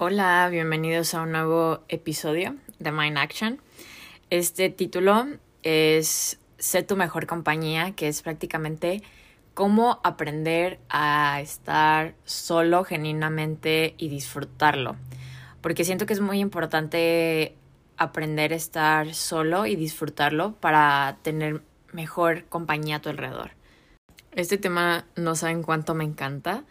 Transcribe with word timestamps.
Hola, 0.00 0.46
bienvenidos 0.48 1.12
a 1.14 1.22
un 1.22 1.32
nuevo 1.32 1.82
episodio 1.88 2.54
de 2.78 2.92
Mind 2.92 3.18
Action. 3.18 3.60
Este 4.30 4.70
título 4.70 5.26
es 5.64 6.38
Sé 6.56 6.84
tu 6.84 6.94
mejor 6.94 7.26
compañía, 7.26 7.96
que 7.96 8.06
es 8.06 8.22
prácticamente 8.22 9.02
cómo 9.54 9.98
aprender 10.04 10.78
a 10.88 11.40
estar 11.40 12.14
solo 12.24 12.84
genuinamente 12.84 13.96
y 13.98 14.08
disfrutarlo. 14.08 14.94
Porque 15.62 15.82
siento 15.82 16.06
que 16.06 16.12
es 16.12 16.20
muy 16.20 16.38
importante 16.38 17.56
aprender 17.96 18.52
a 18.52 18.56
estar 18.56 19.14
solo 19.14 19.66
y 19.66 19.74
disfrutarlo 19.74 20.52
para 20.60 21.18
tener 21.22 21.62
mejor 21.92 22.44
compañía 22.44 22.98
a 22.98 23.02
tu 23.02 23.08
alrededor. 23.08 23.50
Este 24.30 24.58
tema 24.58 25.06
no 25.16 25.34
saben 25.34 25.64
cuánto 25.64 25.96
me 25.96 26.04
encanta 26.04 26.62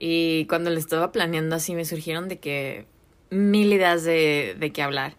y 0.00 0.46
cuando 0.46 0.70
lo 0.70 0.78
estaba 0.78 1.12
planeando 1.12 1.54
así 1.54 1.74
me 1.74 1.84
surgieron 1.84 2.28
de 2.28 2.38
que 2.38 2.86
mil 3.28 3.72
ideas 3.72 4.02
de, 4.02 4.56
de 4.58 4.72
qué 4.72 4.82
hablar. 4.82 5.14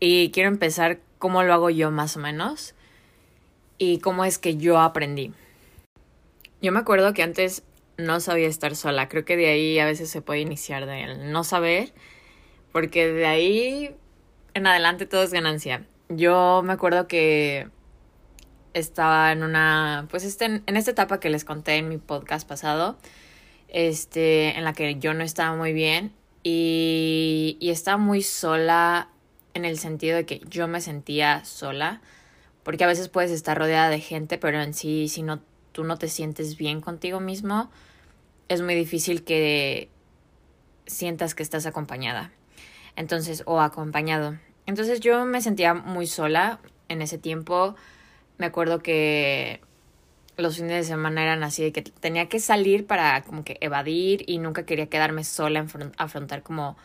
Y 0.00 0.30
quiero 0.30 0.48
empezar 0.48 0.98
cómo 1.18 1.44
lo 1.44 1.52
hago 1.52 1.70
yo 1.70 1.92
más 1.92 2.16
o 2.16 2.20
menos 2.20 2.74
y 3.78 3.98
cómo 3.98 4.24
es 4.24 4.38
que 4.38 4.56
yo 4.56 4.80
aprendí. 4.80 5.32
Yo 6.62 6.72
me 6.72 6.80
acuerdo 6.80 7.12
que 7.12 7.22
antes 7.22 7.62
no 7.98 8.18
sabía 8.18 8.48
estar 8.48 8.74
sola. 8.74 9.08
Creo 9.08 9.24
que 9.24 9.36
de 9.36 9.48
ahí 9.48 9.78
a 9.78 9.84
veces 9.84 10.10
se 10.10 10.22
puede 10.22 10.40
iniciar 10.40 10.86
de 10.86 11.14
no 11.16 11.44
saber, 11.44 11.92
porque 12.72 13.08
de 13.12 13.26
ahí 13.26 13.94
en 14.54 14.66
adelante 14.66 15.06
todo 15.06 15.22
es 15.22 15.32
ganancia. 15.32 15.84
Yo 16.08 16.62
me 16.64 16.72
acuerdo 16.72 17.06
que 17.06 17.68
estaba 18.74 19.32
en 19.32 19.42
una, 19.42 20.06
pues 20.10 20.24
este, 20.24 20.46
en 20.46 20.76
esta 20.76 20.90
etapa 20.90 21.20
que 21.20 21.30
les 21.30 21.44
conté 21.44 21.76
en 21.76 21.88
mi 21.88 21.98
podcast 21.98 22.48
pasado, 22.48 22.96
este, 23.72 24.56
en 24.56 24.64
la 24.64 24.74
que 24.74 24.96
yo 24.96 25.14
no 25.14 25.24
estaba 25.24 25.56
muy 25.56 25.72
bien 25.72 26.12
y, 26.42 27.56
y 27.58 27.70
estaba 27.70 27.96
muy 27.96 28.22
sola 28.22 29.08
en 29.54 29.64
el 29.64 29.78
sentido 29.78 30.16
de 30.16 30.26
que 30.26 30.40
yo 30.48 30.68
me 30.68 30.80
sentía 30.80 31.44
sola, 31.44 32.00
porque 32.62 32.84
a 32.84 32.86
veces 32.86 33.08
puedes 33.08 33.30
estar 33.30 33.58
rodeada 33.58 33.88
de 33.88 34.00
gente, 34.00 34.38
pero 34.38 34.60
en 34.60 34.74
sí, 34.74 35.08
si 35.08 35.22
no, 35.22 35.40
tú 35.72 35.84
no 35.84 35.96
te 35.98 36.08
sientes 36.08 36.56
bien 36.56 36.80
contigo 36.80 37.18
mismo, 37.18 37.70
es 38.48 38.60
muy 38.60 38.74
difícil 38.74 39.24
que 39.24 39.88
sientas 40.86 41.34
que 41.34 41.42
estás 41.42 41.66
acompañada. 41.66 42.30
Entonces, 42.94 43.42
o 43.46 43.60
acompañado. 43.60 44.38
Entonces 44.66 45.00
yo 45.00 45.24
me 45.24 45.40
sentía 45.40 45.72
muy 45.72 46.06
sola 46.06 46.60
en 46.88 47.00
ese 47.00 47.16
tiempo. 47.16 47.74
Me 48.36 48.46
acuerdo 48.46 48.82
que 48.82 49.60
los 50.36 50.56
fines 50.56 50.72
de 50.72 50.84
semana 50.84 51.22
eran 51.22 51.42
así 51.42 51.62
de 51.62 51.72
que 51.72 51.82
tenía 51.82 52.28
que 52.28 52.40
salir 52.40 52.86
para 52.86 53.22
como 53.22 53.44
que 53.44 53.58
evadir 53.60 54.24
y 54.26 54.38
nunca 54.38 54.64
quería 54.64 54.86
quedarme 54.86 55.24
sola, 55.24 55.66
afrontar 55.98 56.42
como 56.42 56.76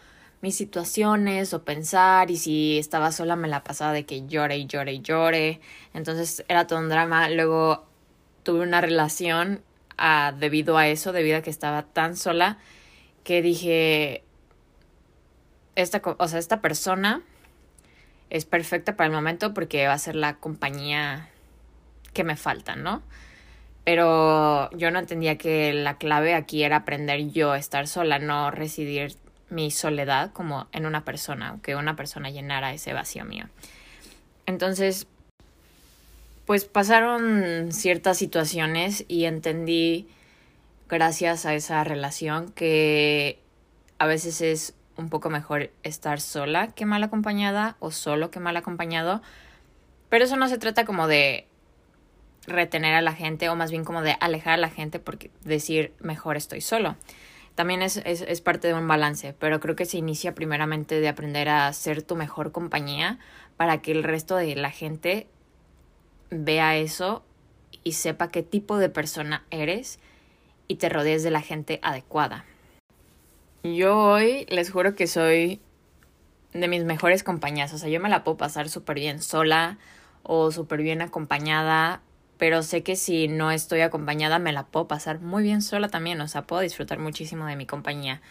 mis 0.42 0.56
situaciones 0.56 1.54
o 1.54 1.64
pensar 1.64 2.30
y 2.30 2.38
si 2.38 2.78
estaba 2.78 3.12
sola 3.12 3.36
me 3.36 3.48
la 3.48 3.64
pasaba 3.64 3.92
de 3.92 4.06
que 4.06 4.28
llore 4.28 4.58
y 4.58 4.68
llore 4.68 4.94
y 4.94 5.02
llore. 5.02 5.62
Entonces 5.94 6.44
era 6.48 6.68
todo 6.68 6.80
un 6.80 6.90
drama. 6.90 7.30
Luego 7.30 7.86
tuve 8.44 8.62
una 8.62 8.82
relación 8.82 9.62
ah, 9.98 10.34
debido 10.38 10.78
a 10.78 10.88
eso, 10.88 11.12
debido 11.12 11.38
a 11.38 11.42
que 11.42 11.50
estaba 11.50 11.84
tan 11.84 12.16
sola 12.16 12.58
que 13.24 13.42
dije, 13.42 14.24
esta, 15.76 16.02
o 16.18 16.28
sea, 16.28 16.40
esta 16.40 16.62
persona 16.62 17.22
es 18.30 18.46
perfecta 18.46 18.96
para 18.96 19.08
el 19.08 19.14
momento 19.14 19.54
porque 19.54 19.88
va 19.88 19.94
a 19.94 20.00
ser 20.00 20.16
la 20.16 20.38
compañía 20.38 21.30
que 22.14 22.24
me 22.24 22.36
falta, 22.36 22.76
¿no? 22.76 23.04
Pero 23.88 24.70
yo 24.72 24.92
no 24.92 25.00
entendía 25.00 25.38
que 25.38 25.72
la 25.72 25.98
clave 25.98 26.36
aquí 26.36 26.62
era 26.64 26.76
aprender 26.76 27.30
yo 27.30 27.54
a 27.54 27.58
estar 27.58 27.88
sola, 27.88 28.20
no 28.20 28.52
residir 28.52 29.16
mi 29.50 29.72
soledad 29.72 30.34
como 30.34 30.68
en 30.74 30.86
una 30.86 31.06
persona, 31.06 31.58
que 31.64 31.74
una 31.78 31.96
persona 31.96 32.30
llenara 32.30 32.74
ese 32.74 32.92
vacío 32.92 33.24
mío. 33.24 33.46
Entonces, 34.46 35.08
pues 36.46 36.66
pasaron 36.66 37.72
ciertas 37.72 38.18
situaciones 38.18 39.06
y 39.08 39.24
entendí, 39.24 40.10
gracias 40.90 41.46
a 41.46 41.54
esa 41.54 41.82
relación, 41.86 42.52
que 42.52 43.40
a 44.00 44.06
veces 44.06 44.42
es 44.42 44.74
un 44.98 45.08
poco 45.10 45.30
mejor 45.30 45.72
estar 45.84 46.20
sola 46.20 46.74
que 46.74 46.86
mal 46.86 47.04
acompañada 47.04 47.78
o 47.80 47.92
solo 47.92 48.32
que 48.32 48.42
mal 48.42 48.58
acompañado. 48.58 49.22
Pero 50.10 50.26
eso 50.26 50.36
no 50.36 50.50
se 50.50 50.58
trata 50.58 50.84
como 50.84 51.08
de 51.08 51.48
retener 52.48 52.96
a 52.96 53.02
la 53.02 53.14
gente 53.14 53.50
o 53.50 53.56
más 53.56 53.72
bien 53.72 53.84
como 53.84 54.02
de 54.02 54.18
alejar 54.20 54.54
a 54.54 54.58
la 54.58 54.70
gente 54.70 55.00
porque 55.00 55.30
decir 55.44 55.94
mejor 56.00 56.38
estoy 56.38 56.62
solo. 56.62 56.96
También 57.56 57.82
es, 57.82 57.98
es, 57.98 58.42
parte 58.42 58.68
de 58.68 58.76
un 58.76 58.88
balance, 58.88 59.34
pero 59.34 59.60
creo 59.60 59.76
que 59.76 59.86
se 59.86 59.98
inicia 59.98 60.36
primeramente 60.36 61.00
de 61.00 61.08
aprender 61.08 61.50
a 61.50 61.74
ser 61.74 62.04
tu 62.04 62.16
mejor 62.16 62.52
compañía 62.52 63.18
para 63.58 63.82
que 63.82 63.92
el 63.92 64.04
resto 64.04 64.36
de 64.36 64.56
la 64.56 64.70
gente 64.70 65.28
vea 66.30 66.78
eso 66.78 67.24
y 67.84 67.94
sepa 67.94 68.30
qué 68.30 68.44
tipo 68.44 68.78
de 68.78 68.90
persona 68.90 69.44
eres 69.50 70.00
y 70.68 70.76
te 70.76 70.90
rodees 70.90 71.24
de 71.24 71.32
la 71.32 71.42
gente 71.42 71.80
adecuada. 71.82 72.46
Yo 73.64 73.98
hoy 73.98 74.46
les 74.50 74.70
juro 74.70 74.96
que 74.96 75.08
soy 75.08 75.60
de 76.54 76.68
mis 76.68 76.84
mejores 76.84 77.24
compañías. 77.24 77.74
O 77.74 77.78
sea, 77.78 77.90
yo 77.90 78.00
me 78.00 78.10
la 78.10 78.24
puedo 78.24 78.38
pasar 78.38 78.70
súper 78.70 79.00
bien 79.00 79.22
sola 79.22 79.78
o 80.24 80.52
súper 80.52 80.82
bien 80.82 81.02
acompañada. 81.02 82.02
Pero 82.38 82.64
sé 82.64 82.84
que 82.84 82.96
si 82.96 83.28
no 83.28 83.52
estoy 83.52 83.82
acompañada 83.82 84.40
me 84.40 84.54
la 84.54 84.66
puedo 84.66 84.88
pasar 84.88 85.20
muy 85.20 85.44
bien 85.44 85.62
sola 85.62 85.90
también. 85.90 86.22
O 86.22 86.28
sea, 86.28 86.44
puedo 86.44 86.62
disfrutar 86.62 87.00
muchísimo 87.00 87.46
de 87.46 87.56
mi 87.56 87.66
compañía. 87.66 88.22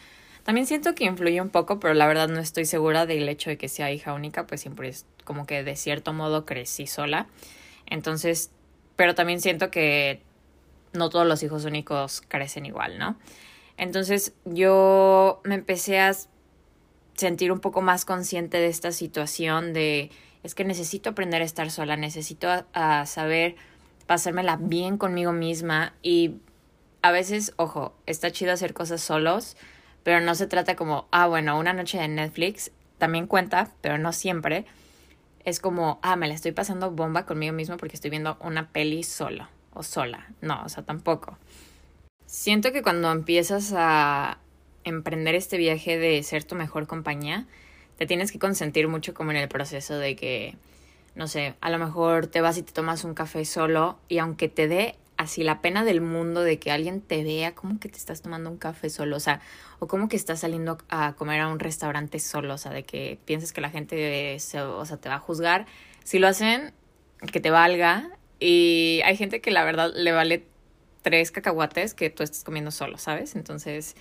También 0.44 0.67
siento 0.67 0.94
que 0.94 1.05
influye 1.05 1.41
un 1.41 1.50
poco, 1.50 1.81
pero 1.81 1.94
la 1.94 2.06
verdad 2.06 2.28
no 2.28 2.39
estoy 2.39 2.66
segura 2.66 3.05
del 3.05 3.28
hecho 3.28 3.50
de 3.50 3.59
que 3.59 3.69
sea 3.69 3.91
hija 3.91 4.15
única, 4.15 4.47
pues 4.47 4.61
siempre 4.61 4.89
es 4.89 5.05
como 5.25 5.45
que 5.45 5.65
de 5.65 5.75
cierto 5.75 6.12
modo 6.12 6.47
crecí 6.47 6.87
sola. 6.87 7.27
Entonces, 7.87 8.50
pero 8.95 9.15
también 9.15 9.41
siento 9.41 9.71
que 9.71 10.22
no 10.93 11.11
todos 11.11 11.27
los 11.27 11.43
hijos 11.43 11.65
únicos 11.65 12.22
crecen 12.28 12.65
igual, 12.65 12.99
¿no? 12.99 13.16
Entonces 13.77 14.33
yo 14.45 15.41
me 15.45 15.56
empecé 15.56 15.99
a 15.99 16.15
sentir 17.15 17.53
un 17.53 17.61
poco 17.61 17.83
más 17.83 18.05
consciente 18.05 18.59
de 18.59 18.69
esta 18.69 18.93
situación 18.93 19.72
de 19.72 20.11
es 20.43 20.55
que 20.55 20.65
necesito 20.65 21.11
aprender 21.11 21.43
a 21.43 21.45
estar 21.45 21.71
sola, 21.71 21.97
necesito 21.97 22.49
a, 22.72 23.06
saber 23.06 23.56
pasármela 24.06 24.56
bien 24.56 24.99
conmigo 24.99 25.33
misma 25.33 25.94
y 26.03 26.37
a 27.03 27.11
veces, 27.12 27.53
ojo, 27.56 27.94
está 28.06 28.31
chido 28.31 28.53
hacer 28.53 28.75
cosas 28.75 29.00
solos, 29.00 29.56
pero 30.03 30.21
no 30.21 30.34
se 30.34 30.47
trata 30.47 30.77
como, 30.77 31.06
ah, 31.11 31.27
bueno, 31.27 31.59
una 31.59 31.72
noche 31.72 31.99
de 31.99 32.09
Netflix 32.09 32.72
también 32.99 33.27
cuenta, 33.27 33.71
pero 33.81 33.99
no 33.99 34.12
siempre. 34.12 34.65
Es 35.45 35.61
como, 35.61 36.00
ah, 36.03 36.16
me 36.16 36.27
la 36.27 36.34
estoy 36.34 36.53
pasando 36.53 36.91
bomba 36.91 37.27
conmigo 37.27 37.53
mismo 37.53 37.77
porque 37.77 37.95
estoy 37.95 38.11
viendo 38.11 38.37
una 38.41 38.71
peli 38.71 39.05
solo 39.05 39.49
o 39.72 39.83
sola. 39.83 40.27
No, 40.41 40.62
o 40.65 40.69
sea, 40.69 40.83
tampoco. 40.84 41.39
Siento 42.27 42.72
que 42.72 42.83
cuando 42.83 43.12
empiezas 43.12 43.72
a 43.77 44.39
emprender 44.83 45.34
este 45.34 45.59
viaje 45.59 45.99
de 45.99 46.22
ser 46.22 46.45
tu 46.45 46.55
mejor 46.56 46.87
compañía, 46.87 47.47
te 47.99 48.06
tienes 48.06 48.33
que 48.33 48.39
consentir 48.39 48.89
mucho 48.89 49.15
como 49.15 49.31
en 49.31 49.37
el 49.37 49.49
proceso 49.49 49.97
de 49.97 50.16
que, 50.16 50.56
no 51.16 51.27
sé, 51.28 51.56
a 51.60 51.71
lo 51.71 51.78
mejor 51.78 52.27
te 52.27 52.41
vas 52.41 52.59
y 52.59 52.62
te 52.62 52.72
tomas 52.72 53.03
un 53.04 53.15
café 53.15 53.44
solo 53.44 53.99
y 54.09 54.19
aunque 54.19 54.49
te 54.49 54.69
dé 54.69 54.97
así 55.16 55.43
la 55.43 55.62
pena 55.62 55.82
del 55.82 56.03
mundo 56.03 56.43
de 56.43 56.59
que 56.59 56.71
alguien 56.71 57.00
te 57.00 57.25
vea 57.25 57.54
como 57.54 57.81
que 57.81 57.88
te 57.88 57.97
estás 57.97 58.21
tomando 58.21 58.50
un 58.50 58.59
café 58.59 58.91
solo, 58.91 59.16
o 59.16 59.21
sea, 59.21 59.41
o 59.78 59.87
como 59.88 60.09
que 60.09 60.16
estás 60.16 60.41
saliendo 60.41 60.77
a 60.91 61.15
comer 61.15 61.41
a 61.41 61.49
un 61.49 61.59
restaurante 61.59 62.19
solo, 62.19 62.54
o 62.54 62.59
sea, 62.59 62.71
de 62.71 62.84
que 62.84 63.19
pienses 63.25 63.54
que 63.54 63.62
la 63.62 63.71
gente 63.71 64.38
se, 64.38 64.60
o 64.60 64.84
sea, 64.84 64.99
te 64.99 65.09
va 65.09 65.16
a 65.16 65.19
juzgar, 65.19 65.66
si 66.04 66.19
lo 66.19 66.28
hacen, 66.28 66.75
que 67.33 67.41
te 67.41 67.50
valga. 67.50 68.10
Y 68.38 69.00
hay 69.06 69.16
gente 69.16 69.41
que 69.41 69.50
la 69.50 69.65
verdad 69.65 69.91
le 69.94 70.12
vale 70.12 70.47
tres 71.03 71.31
cacahuates 71.31 71.94
que 71.94 72.10
tú 72.10 72.22
estés 72.22 72.44
comiendo 72.44 72.71
solo, 72.71 72.98
¿sabes? 72.98 73.37
Entonces, 73.37 73.97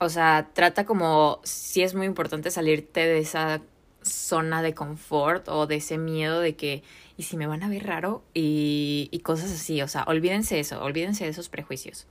o 0.00 0.08
sea, 0.08 0.48
trata 0.54 0.86
como, 0.86 1.40
si 1.44 1.82
es 1.82 1.94
muy 1.94 2.06
importante 2.06 2.50
salirte 2.50 3.00
de 3.00 3.18
esa 3.18 3.60
zona 4.04 4.62
de 4.62 4.74
confort 4.74 5.48
o 5.48 5.66
de 5.66 5.76
ese 5.76 5.98
miedo 5.98 6.40
de 6.40 6.56
que, 6.56 6.82
y 7.16 7.24
si 7.24 7.36
me 7.36 7.46
van 7.46 7.62
a 7.62 7.68
ver 7.68 7.86
raro 7.86 8.22
y, 8.34 9.08
y 9.10 9.18
cosas 9.20 9.50
así, 9.50 9.82
o 9.82 9.88
sea, 9.88 10.04
olvídense 10.04 10.60
eso, 10.60 10.82
olvídense 10.82 11.24
de 11.24 11.30
esos 11.30 11.48
prejuicios. 11.48 12.06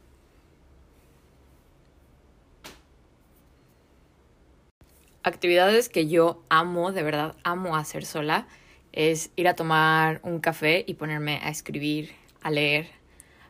Actividades 5.23 5.87
que 5.87 6.07
yo 6.07 6.43
amo, 6.49 6.91
de 6.91 7.01
verdad 7.01 7.35
amo 7.43 7.77
hacer 7.77 8.05
sola, 8.05 8.45
es 8.91 9.31
ir 9.37 9.47
a 9.47 9.55
tomar 9.55 10.19
un 10.23 10.39
café 10.39 10.83
y 10.85 10.95
ponerme 10.95 11.39
a 11.41 11.49
escribir, 11.49 12.11
a 12.41 12.51
leer, 12.51 12.87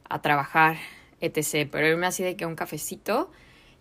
a 0.07 0.21
trabajar, 0.21 0.77
etc. 1.19 1.67
Pero 1.71 1.87
irme 1.87 2.05
así 2.05 2.23
de 2.23 2.35
que 2.35 2.45
un 2.45 2.55
cafecito, 2.55 3.31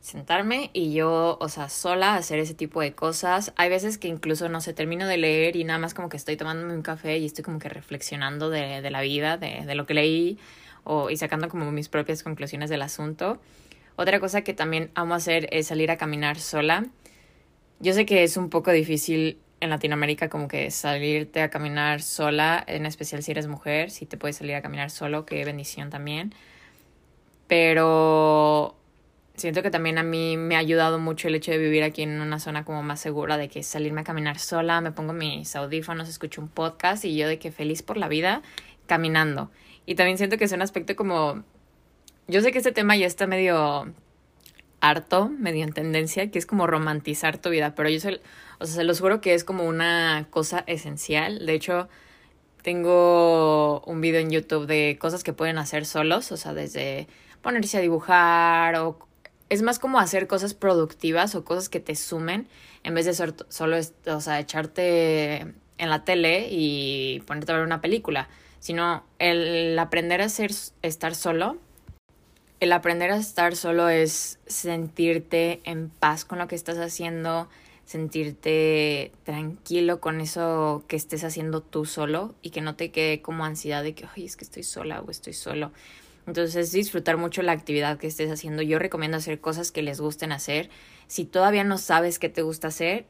sentarme 0.02 0.70
y 0.72 0.92
yo, 0.92 1.38
o 1.40 1.48
sea, 1.48 1.68
sola 1.68 2.16
hacer 2.16 2.40
ese 2.40 2.54
tipo 2.54 2.80
de 2.80 2.92
cosas. 2.92 3.52
Hay 3.56 3.70
veces 3.70 3.98
que 3.98 4.08
incluso 4.08 4.48
no 4.48 4.60
sé, 4.60 4.74
termino 4.74 5.06
de 5.06 5.16
leer 5.16 5.54
y 5.54 5.62
nada 5.62 5.78
más 5.78 5.94
como 5.94 6.08
que 6.08 6.16
estoy 6.16 6.36
tomándome 6.36 6.74
un 6.74 6.82
café 6.82 7.18
y 7.18 7.24
estoy 7.24 7.44
como 7.44 7.60
que 7.60 7.68
reflexionando 7.68 8.50
de, 8.50 8.82
de 8.82 8.90
la 8.90 9.00
vida, 9.00 9.36
de, 9.36 9.64
de, 9.64 9.74
lo 9.76 9.86
que 9.86 9.94
leí 9.94 10.38
o, 10.82 11.08
y 11.08 11.16
sacando 11.16 11.48
como 11.48 11.70
mis 11.70 11.88
propias 11.88 12.24
conclusiones 12.24 12.68
del 12.68 12.82
asunto. 12.82 13.40
Otra 13.94 14.18
cosa 14.18 14.42
que 14.42 14.54
también 14.54 14.90
amo 14.96 15.14
hacer 15.14 15.48
es 15.52 15.68
salir 15.68 15.90
a 15.92 15.96
caminar 15.96 16.38
sola. 16.40 16.86
yo 17.78 17.92
sé 17.94 18.04
que 18.04 18.24
es 18.24 18.36
un 18.36 18.50
poco 18.50 18.72
difícil 18.72 19.38
en 19.60 19.70
Latinoamérica 19.70 20.28
como 20.28 20.48
que 20.48 20.72
salirte 20.72 21.42
a 21.42 21.50
caminar 21.50 22.02
sola, 22.02 22.64
en 22.66 22.86
especial 22.86 23.22
si 23.22 23.30
eres 23.30 23.46
mujer, 23.46 23.90
si 23.92 24.06
te 24.06 24.16
puedes 24.16 24.36
salir 24.36 24.56
a 24.56 24.62
caminar 24.62 24.90
solo, 24.90 25.26
qué 25.26 25.44
bendición 25.44 25.90
también. 25.90 26.34
Pero 27.46 28.81
siento 29.42 29.62
que 29.62 29.70
también 29.70 29.98
a 29.98 30.02
mí 30.02 30.36
me 30.36 30.56
ha 30.56 30.58
ayudado 30.58 30.98
mucho 30.98 31.28
el 31.28 31.34
hecho 31.34 31.50
de 31.50 31.58
vivir 31.58 31.82
aquí 31.82 32.02
en 32.02 32.20
una 32.20 32.38
zona 32.38 32.64
como 32.64 32.82
más 32.82 33.00
segura, 33.00 33.36
de 33.36 33.48
que 33.48 33.62
salirme 33.62 34.00
a 34.00 34.04
caminar 34.04 34.38
sola, 34.38 34.80
me 34.80 34.92
pongo 34.92 35.12
mis 35.12 35.54
audífonos, 35.56 36.08
escucho 36.08 36.40
un 36.40 36.48
podcast 36.48 37.04
y 37.04 37.16
yo 37.16 37.28
de 37.28 37.38
que 37.38 37.52
feliz 37.52 37.82
por 37.82 37.96
la 37.96 38.08
vida 38.08 38.42
caminando. 38.86 39.50
Y 39.84 39.96
también 39.96 40.16
siento 40.16 40.38
que 40.38 40.44
es 40.44 40.52
un 40.52 40.62
aspecto 40.62 40.96
como... 40.96 41.44
Yo 42.28 42.40
sé 42.40 42.52
que 42.52 42.58
este 42.58 42.72
tema 42.72 42.96
ya 42.96 43.06
está 43.06 43.26
medio 43.26 43.92
harto, 44.80 45.28
medio 45.28 45.64
en 45.64 45.72
tendencia, 45.72 46.30
que 46.30 46.38
es 46.38 46.46
como 46.46 46.66
romantizar 46.66 47.38
tu 47.38 47.50
vida, 47.50 47.74
pero 47.74 47.88
yo 47.88 48.00
se, 48.00 48.20
o 48.58 48.66
sea, 48.66 48.76
se 48.76 48.84
los 48.84 49.00
juro 49.00 49.20
que 49.20 49.34
es 49.34 49.44
como 49.44 49.64
una 49.64 50.26
cosa 50.30 50.64
esencial. 50.66 51.44
De 51.46 51.54
hecho, 51.54 51.88
tengo 52.62 53.80
un 53.80 54.00
video 54.00 54.20
en 54.20 54.30
YouTube 54.30 54.66
de 54.66 54.98
cosas 55.00 55.24
que 55.24 55.32
pueden 55.32 55.58
hacer 55.58 55.84
solos, 55.84 56.30
o 56.30 56.36
sea, 56.36 56.54
desde 56.54 57.08
ponerse 57.42 57.78
a 57.78 57.80
dibujar 57.80 58.76
o 58.76 58.98
es 59.52 59.62
más 59.62 59.78
como 59.78 59.98
hacer 60.00 60.26
cosas 60.26 60.54
productivas 60.54 61.34
o 61.34 61.44
cosas 61.44 61.68
que 61.68 61.80
te 61.80 61.94
sumen 61.94 62.48
en 62.84 62.94
vez 62.94 63.06
de 63.06 63.14
solo, 63.14 63.76
o 64.06 64.20
sea, 64.20 64.40
echarte 64.40 65.40
en 65.78 65.90
la 65.90 66.04
tele 66.04 66.48
y 66.50 67.20
ponerte 67.26 67.52
a 67.52 67.56
ver 67.56 67.64
una 67.64 67.80
película, 67.80 68.28
sino 68.60 69.04
el 69.18 69.78
aprender 69.78 70.22
a 70.22 70.28
ser, 70.28 70.52
estar 70.82 71.14
solo 71.14 71.58
el 72.62 72.70
aprender 72.72 73.10
a 73.10 73.16
estar 73.16 73.56
solo 73.56 73.88
es 73.88 74.38
sentirte 74.46 75.60
en 75.64 75.88
paz 75.88 76.24
con 76.24 76.38
lo 76.38 76.46
que 76.46 76.54
estás 76.54 76.78
haciendo, 76.78 77.48
sentirte 77.86 79.10
tranquilo 79.24 79.98
con 80.00 80.20
eso 80.20 80.84
que 80.86 80.94
estés 80.94 81.24
haciendo 81.24 81.60
tú 81.60 81.86
solo 81.86 82.36
y 82.40 82.50
que 82.50 82.60
no 82.60 82.76
te 82.76 82.92
quede 82.92 83.20
como 83.20 83.44
ansiedad 83.44 83.82
de 83.82 83.96
que, 83.96 84.06
ay, 84.14 84.26
es 84.26 84.36
que 84.36 84.44
estoy 84.44 84.62
sola 84.62 85.00
o 85.00 85.10
estoy 85.10 85.32
solo. 85.32 85.72
Entonces, 86.26 86.72
disfrutar 86.72 87.16
mucho 87.16 87.42
la 87.42 87.52
actividad 87.52 87.98
que 87.98 88.06
estés 88.06 88.30
haciendo. 88.30 88.62
Yo 88.62 88.78
recomiendo 88.78 89.16
hacer 89.16 89.40
cosas 89.40 89.72
que 89.72 89.82
les 89.82 90.00
gusten 90.00 90.32
hacer. 90.32 90.70
Si 91.06 91.24
todavía 91.24 91.64
no 91.64 91.78
sabes 91.78 92.18
qué 92.18 92.28
te 92.28 92.42
gusta 92.42 92.68
hacer, 92.68 93.06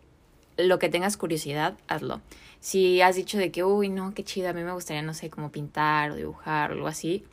lo 0.56 0.78
que 0.78 0.88
tengas 0.88 1.16
curiosidad, 1.16 1.76
hazlo. 1.88 2.20
Si 2.60 3.00
has 3.00 3.16
dicho 3.16 3.38
de 3.38 3.50
que, 3.50 3.64
uy, 3.64 3.88
no, 3.88 4.14
qué 4.14 4.24
chido, 4.24 4.48
a 4.48 4.52
mí 4.52 4.62
me 4.62 4.72
gustaría, 4.72 5.02
no 5.02 5.14
sé, 5.14 5.30
como 5.30 5.50
pintar 5.50 6.12
o 6.12 6.16
dibujar 6.16 6.70
o 6.70 6.74
algo 6.74 6.86
así, 6.86 7.24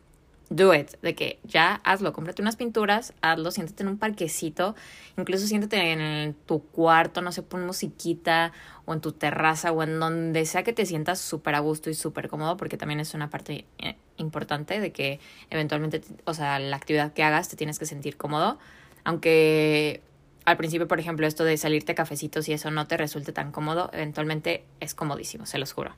do 0.49 0.73
it, 0.73 0.91
de 1.01 1.13
que 1.13 1.39
ya 1.43 1.75
hazlo, 1.83 2.11
cómprate 2.11 2.41
unas 2.41 2.55
pinturas, 2.55 3.13
hazlo, 3.21 3.51
siéntate 3.51 3.83
en 3.83 3.89
un 3.89 3.97
parquecito, 3.97 4.75
incluso 5.17 5.45
siéntate 5.45 5.91
en 5.91 6.33
tu 6.33 6.63
cuarto, 6.63 7.21
no 7.21 7.31
sé, 7.31 7.43
pon 7.43 7.65
musiquita 7.65 8.51
o 8.85 8.93
en 8.93 9.01
tu 9.01 9.11
terraza 9.11 9.71
o 9.71 9.83
en 9.83 9.99
donde 9.99 10.45
sea 10.45 10.63
que 10.63 10.73
te 10.73 10.85
sientas 10.85 11.19
súper 11.19 11.55
a 11.55 11.59
gusto 11.59 11.89
y 11.89 11.93
súper 11.93 12.29
cómodo, 12.29 12.57
porque 12.57 12.77
también 12.77 12.99
es 12.99 13.13
una 13.13 13.29
parte 13.29 13.65
eh, 13.77 13.95
importante 14.19 14.79
de 14.79 14.91
que 14.91 15.19
eventualmente, 15.49 16.01
o 16.25 16.33
sea, 16.33 16.59
la 16.59 16.75
actividad 16.75 17.13
que 17.13 17.23
hagas 17.23 17.49
te 17.49 17.55
tienes 17.55 17.79
que 17.79 17.85
sentir 17.85 18.17
cómodo, 18.17 18.59
aunque 19.03 20.01
al 20.45 20.57
principio, 20.57 20.87
por 20.87 20.99
ejemplo, 20.99 21.27
esto 21.27 21.43
de 21.43 21.57
salirte 21.57 21.95
cafecitos 21.95 22.47
y 22.49 22.53
eso 22.53 22.71
no 22.71 22.87
te 22.87 22.97
resulte 22.97 23.31
tan 23.31 23.51
cómodo, 23.51 23.89
eventualmente 23.93 24.63
es 24.79 24.93
comodísimo, 24.95 25.45
se 25.45 25.59
los 25.59 25.73
juro. 25.73 25.95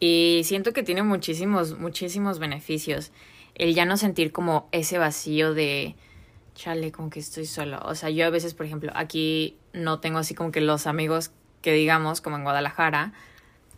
Y 0.00 0.42
siento 0.44 0.72
que 0.72 0.82
tiene 0.82 1.02
muchísimos, 1.02 1.78
muchísimos 1.78 2.38
beneficios. 2.38 3.12
El 3.54 3.74
ya 3.74 3.84
no 3.84 3.96
sentir 3.96 4.32
como 4.32 4.68
ese 4.72 4.98
vacío 4.98 5.54
de, 5.54 5.94
chale, 6.54 6.90
como 6.90 7.08
que 7.08 7.20
estoy 7.20 7.46
solo. 7.46 7.80
O 7.84 7.94
sea, 7.94 8.10
yo 8.10 8.26
a 8.26 8.30
veces, 8.30 8.54
por 8.54 8.66
ejemplo, 8.66 8.90
aquí 8.94 9.56
no 9.72 10.00
tengo 10.00 10.18
así 10.18 10.34
como 10.34 10.50
que 10.50 10.60
los 10.60 10.86
amigos 10.86 11.30
que 11.62 11.72
digamos, 11.72 12.20
como 12.20 12.36
en 12.36 12.42
Guadalajara. 12.42 13.12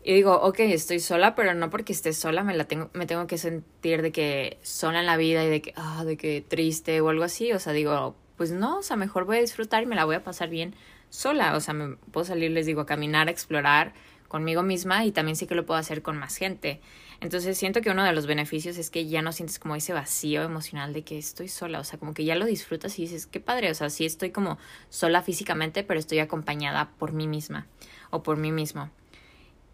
Y 0.07 0.13
digo, 0.13 0.35
ok, 0.35 0.61
estoy 0.61 1.01
sola, 1.01 1.35
pero 1.35 1.55
no 1.55 1.71
porque 1.71 1.95
esté 1.95 2.13
sola 2.13 2.45
me, 2.45 2.55
la 2.55 2.65
tengo, 2.65 2.91
me 2.93 3.07
tengo 3.07 3.27
que 3.27 3.39
sentir 3.39 4.03
de 4.03 4.13
que 4.13 4.59
sola 4.61 5.01
en 5.01 5.07
la 5.07 5.17
vida 5.17 5.43
y 5.45 5.49
de 5.49 5.63
que, 5.63 5.73
ah, 5.77 6.05
de 6.05 6.19
que 6.19 6.45
triste 6.47 7.01
o 7.01 7.09
algo 7.09 7.25
así. 7.25 7.53
O 7.53 7.59
sea, 7.59 7.73
digo, 7.73 8.15
pues 8.37 8.51
no, 8.51 8.79
o 8.79 8.83
sea, 8.83 8.97
mejor 8.97 9.25
voy 9.25 9.39
a 9.39 9.41
disfrutar 9.41 9.83
y 9.83 9.87
me 9.87 9.97
la 9.97 10.05
voy 10.05 10.17
a 10.17 10.23
pasar 10.23 10.51
bien 10.51 10.75
sola. 11.09 11.57
O 11.57 11.61
sea, 11.61 11.73
me 11.73 11.97
puedo 12.13 12.27
salir, 12.27 12.51
les 12.51 12.67
digo, 12.67 12.83
a 12.83 12.87
caminar, 12.87 13.29
a 13.29 13.31
explorar 13.31 13.95
conmigo 14.29 14.63
misma 14.63 15.07
y 15.07 15.13
también 15.13 15.37
sí 15.37 15.47
que 15.47 15.55
lo 15.55 15.65
puedo 15.65 15.81
hacer 15.81 16.03
con 16.03 16.19
más 16.19 16.37
gente. 16.37 16.83
Entonces 17.21 17.57
siento 17.57 17.81
que 17.81 17.89
uno 17.89 18.05
de 18.05 18.13
los 18.13 18.27
beneficios 18.27 18.77
es 18.77 18.91
que 18.91 19.07
ya 19.07 19.23
no 19.23 19.33
sientes 19.33 19.59
como 19.59 19.75
ese 19.75 19.95
vacío 19.95 20.43
emocional 20.43 20.93
de 20.93 21.03
que 21.03 21.17
estoy 21.17 21.49
sola, 21.49 21.81
o 21.81 21.85
sea, 21.85 21.99
como 21.99 22.13
que 22.13 22.27
ya 22.27 22.35
lo 22.35 22.45
disfrutas 22.45 22.99
y 22.99 23.03
dices, 23.03 23.27
qué 23.27 23.41
padre, 23.41 23.71
o 23.71 23.75
sea, 23.75 23.89
sí 23.89 24.05
estoy 24.05 24.33
como 24.33 24.59
sola 24.91 25.23
físicamente, 25.23 25.83
pero 25.83 25.99
estoy 25.99 26.19
acompañada 26.19 26.91
por 26.99 27.13
mí 27.13 27.27
misma 27.27 27.69
o 28.11 28.23
por 28.23 28.37
mí 28.37 28.53
mismo. 28.53 28.91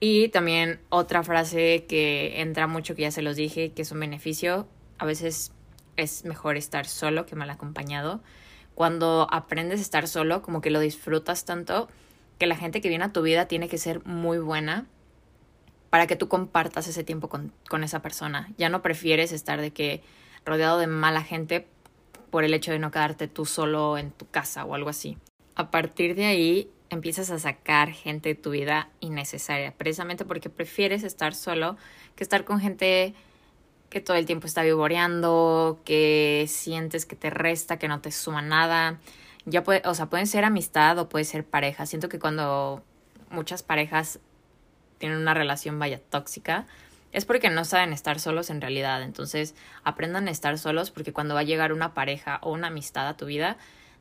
Y 0.00 0.28
también 0.30 0.80
otra 0.88 1.22
frase 1.22 1.84
que 1.86 2.40
entra 2.40 2.66
mucho, 2.66 2.94
que 2.94 3.02
ya 3.02 3.10
se 3.10 3.20
los 3.20 3.36
dije, 3.36 3.72
que 3.72 3.82
es 3.82 3.92
un 3.92 4.00
beneficio, 4.00 4.66
a 4.98 5.04
veces 5.04 5.52
es 5.96 6.24
mejor 6.24 6.56
estar 6.56 6.86
solo 6.86 7.26
que 7.26 7.36
mal 7.36 7.50
acompañado. 7.50 8.22
Cuando 8.74 9.28
aprendes 9.30 9.78
a 9.80 9.82
estar 9.82 10.08
solo, 10.08 10.40
como 10.40 10.62
que 10.62 10.70
lo 10.70 10.80
disfrutas 10.80 11.44
tanto 11.44 11.88
que 12.38 12.46
la 12.46 12.56
gente 12.56 12.80
que 12.80 12.88
viene 12.88 13.04
a 13.04 13.12
tu 13.12 13.20
vida 13.20 13.46
tiene 13.46 13.68
que 13.68 13.76
ser 13.76 14.04
muy 14.06 14.38
buena 14.38 14.86
para 15.90 16.06
que 16.06 16.16
tú 16.16 16.28
compartas 16.28 16.88
ese 16.88 17.04
tiempo 17.04 17.28
con, 17.28 17.52
con 17.68 17.84
esa 17.84 18.00
persona. 18.00 18.50
Ya 18.56 18.70
no 18.70 18.80
prefieres 18.80 19.32
estar 19.32 19.60
de 19.60 19.72
que 19.72 20.00
rodeado 20.46 20.78
de 20.78 20.86
mala 20.86 21.22
gente 21.22 21.66
por 22.30 22.44
el 22.44 22.54
hecho 22.54 22.72
de 22.72 22.78
no 22.78 22.90
quedarte 22.90 23.28
tú 23.28 23.44
solo 23.44 23.98
en 23.98 24.12
tu 24.12 24.26
casa 24.30 24.64
o 24.64 24.74
algo 24.74 24.88
así. 24.88 25.18
A 25.56 25.70
partir 25.70 26.14
de 26.14 26.24
ahí 26.24 26.70
empiezas 26.90 27.30
a 27.30 27.38
sacar 27.38 27.92
gente 27.92 28.30
de 28.30 28.34
tu 28.34 28.50
vida 28.50 28.90
innecesaria, 29.00 29.72
precisamente 29.72 30.24
porque 30.24 30.50
prefieres 30.50 31.04
estar 31.04 31.34
solo 31.34 31.76
que 32.16 32.24
estar 32.24 32.44
con 32.44 32.60
gente 32.60 33.14
que 33.88 34.00
todo 34.00 34.16
el 34.16 34.26
tiempo 34.26 34.46
está 34.46 34.62
vivoreando, 34.62 35.80
que 35.84 36.46
sientes 36.48 37.06
que 37.06 37.16
te 37.16 37.30
resta, 37.30 37.78
que 37.78 37.88
no 37.88 38.00
te 38.00 38.12
suma 38.12 38.42
nada, 38.42 38.98
ya 39.46 39.64
puede, 39.64 39.82
o 39.84 39.94
sea, 39.94 40.06
pueden 40.06 40.26
ser 40.26 40.44
amistad 40.44 40.98
o 40.98 41.08
puede 41.08 41.24
ser 41.24 41.44
pareja. 41.44 41.86
Siento 41.86 42.08
que 42.08 42.18
cuando 42.18 42.84
muchas 43.30 43.62
parejas 43.62 44.20
tienen 44.98 45.18
una 45.18 45.34
relación 45.34 45.78
vaya 45.78 45.98
tóxica, 45.98 46.66
es 47.12 47.24
porque 47.24 47.50
no 47.50 47.64
saben 47.64 47.92
estar 47.92 48.20
solos 48.20 48.50
en 48.50 48.60
realidad. 48.60 49.02
Entonces, 49.02 49.54
aprendan 49.82 50.28
a 50.28 50.30
estar 50.30 50.56
solos 50.58 50.90
porque 50.90 51.12
cuando 51.12 51.34
va 51.34 51.40
a 51.40 51.44
llegar 51.44 51.72
una 51.72 51.94
pareja 51.94 52.38
o 52.42 52.52
una 52.52 52.68
amistad 52.68 53.08
a 53.08 53.16
tu 53.16 53.26
vida, 53.26 53.56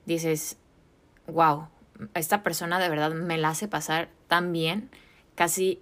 dices, 0.06 0.58
wow, 1.26 1.68
esta 2.14 2.44
persona 2.44 2.80
de 2.80 2.90
verdad 2.90 3.12
me 3.14 3.38
la 3.38 3.50
hace 3.50 3.68
pasar 3.68 4.10
tan 4.28 4.52
bien, 4.52 4.90
casi 5.36 5.82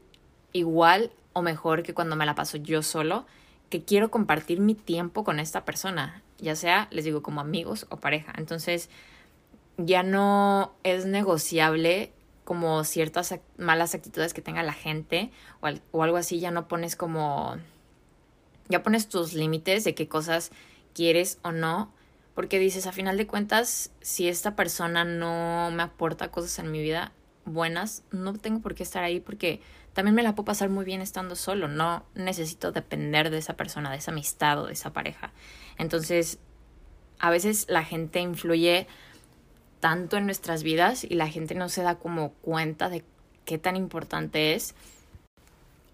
igual 0.54 1.12
o 1.34 1.42
mejor 1.42 1.84
que 1.84 1.94
cuando 1.94 2.16
me 2.16 2.26
la 2.26 2.36
paso 2.36 2.58
yo 2.58 2.82
solo, 2.82 3.26
que 3.70 3.84
quiero 3.84 4.10
compartir 4.10 4.60
mi 4.60 4.76
tiempo 4.76 5.24
con 5.24 5.40
esta 5.40 5.66
persona, 5.66 6.24
ya 6.40 6.56
sea, 6.56 6.88
les 6.92 7.06
digo, 7.06 7.22
como 7.22 7.42
amigos 7.42 7.86
o 7.90 7.98
pareja. 7.98 8.34
Entonces, 8.38 8.90
ya 9.78 10.04
no 10.04 10.74
es 10.84 11.06
negociable 11.06 12.14
como 12.44 12.84
ciertas 12.84 13.36
malas 13.58 13.94
actitudes 13.94 14.34
que 14.34 14.42
tenga 14.42 14.64
la 14.64 14.74
gente 14.74 15.32
o, 15.92 16.04
algo 16.04 16.18
así, 16.18 16.40
ya 16.40 16.50
no 16.50 16.68
pones 16.68 16.96
como, 16.96 17.58
ya 18.70 18.84
pones 18.84 19.10
tus 19.10 19.34
límites 19.34 19.84
de 19.84 19.94
qué 19.94 20.08
cosas 20.08 20.52
quieres 20.94 21.40
o 21.44 21.52
no, 21.52 21.92
porque 22.38 22.60
dices, 22.60 22.86
a 22.86 22.92
final 22.92 23.18
de 23.18 23.26
cuentas, 23.26 23.90
si 24.00 24.28
esta 24.28 24.56
persona 24.56 25.04
no 25.04 25.72
me 25.72 25.82
aporta 25.82 26.30
cosas 26.30 26.60
en 26.60 26.72
mi 26.72 26.84
vida 26.84 27.12
buenas, 27.46 28.04
no 28.12 28.36
tengo 28.36 28.60
por 28.60 28.76
qué 28.76 28.84
estar 28.84 29.04
ahí 29.04 29.20
porque 29.20 29.60
también 29.94 30.14
me 30.14 30.22
la 30.22 30.36
puedo 30.36 30.46
pasar 30.46 30.70
muy 30.70 30.86
bien 30.86 31.02
estando 31.02 31.36
solo, 31.36 31.68
no 31.68 32.06
necesito 32.14 32.72
depender 32.72 33.32
de 33.32 33.40
esa 33.40 33.56
persona, 33.56 33.90
de 33.90 33.98
esa 33.98 34.12
amistad 34.12 34.62
o 34.62 34.68
de 34.68 34.74
esa 34.74 34.94
pareja. 34.94 35.32
Entonces, 35.80 36.38
a 37.18 37.32
veces 37.32 37.66
la 37.70 37.84
gente 37.84 38.20
influye 38.20 38.86
tanto 39.80 40.16
en 40.16 40.26
nuestras 40.26 40.62
vidas 40.62 41.06
y 41.06 41.16
la 41.16 41.30
gente 41.30 41.56
no 41.56 41.70
se 41.70 41.82
da 41.82 41.96
como 41.96 42.34
cuenta 42.34 42.88
de 42.88 43.04
qué 43.46 43.58
tan 43.58 43.76
importante 43.76 44.54
es. 44.54 44.76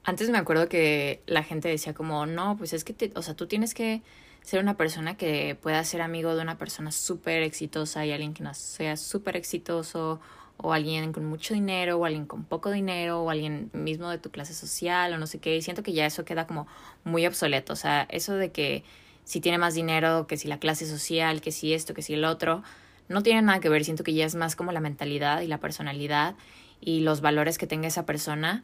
Antes 0.04 0.30
me 0.30 0.40
acuerdo 0.40 0.68
que 0.68 1.22
la 1.26 1.44
gente 1.44 1.70
decía 1.70 1.94
como, 1.94 2.26
no, 2.26 2.58
pues 2.58 2.74
es 2.74 2.84
que, 2.84 3.14
o 3.16 3.22
sea, 3.22 3.34
tú 3.34 3.48
tienes 3.48 3.74
que 3.74 4.02
ser 4.44 4.62
una 4.62 4.78
persona 4.78 5.16
que 5.18 5.58
pueda 5.60 5.84
ser 5.84 6.02
amigo 6.02 6.36
de 6.36 6.42
una 6.42 6.58
persona 6.58 6.92
súper 6.92 7.44
exitosa 7.44 8.06
y 8.06 8.12
alguien 8.12 8.34
que 8.34 8.44
no 8.44 8.54
sea 8.54 8.98
súper 8.98 9.36
exitoso 9.38 10.20
o 10.58 10.74
alguien 10.74 11.12
con 11.14 11.26
mucho 11.26 11.54
dinero 11.54 11.98
o 11.98 12.06
alguien 12.06 12.26
con 12.26 12.44
poco 12.44 12.70
dinero 12.70 13.24
o 13.24 13.30
alguien 13.30 13.70
mismo 13.74 14.10
de 14.10 14.18
tu 14.18 14.30
clase 14.30 14.54
social 14.54 15.14
o 15.14 15.18
no 15.18 15.28
sé 15.28 15.40
qué. 15.40 15.56
Y 15.56 15.62
siento 15.62 15.82
que 15.82 15.94
ya 15.94 16.06
eso 16.06 16.26
queda 16.26 16.46
como 16.46 16.68
muy 17.04 17.26
obsoleto. 17.26 17.74
O 17.74 17.78
sea, 17.78 18.06
eso 18.10 18.36
de 18.36 18.52
que 18.52 18.84
si 19.24 19.42
tiene 19.42 19.58
más 19.58 19.74
dinero, 19.74 20.28
que 20.28 20.38
si 20.38 20.48
la 20.48 20.60
clase 20.60 20.86
social, 20.86 21.42
que 21.42 21.52
si 21.52 21.74
esto, 21.74 21.94
que 21.94 22.02
si 22.02 22.14
el 22.14 22.26
otro, 22.26 22.64
no 23.08 23.24
tiene 23.24 23.42
nada 23.42 23.60
que 23.60 23.70
ver, 23.70 23.84
siento 23.86 24.04
que 24.04 24.14
ya 24.14 24.26
es 24.26 24.36
más 24.36 24.56
como 24.56 24.72
la 24.72 24.80
mentalidad 24.80 25.42
y 25.42 25.48
la 25.48 25.60
personalidad 25.60 26.36
y 26.82 27.00
los 27.00 27.22
valores 27.22 27.58
que 27.58 27.68
tenga 27.68 27.88
esa 27.88 28.06
persona, 28.06 28.64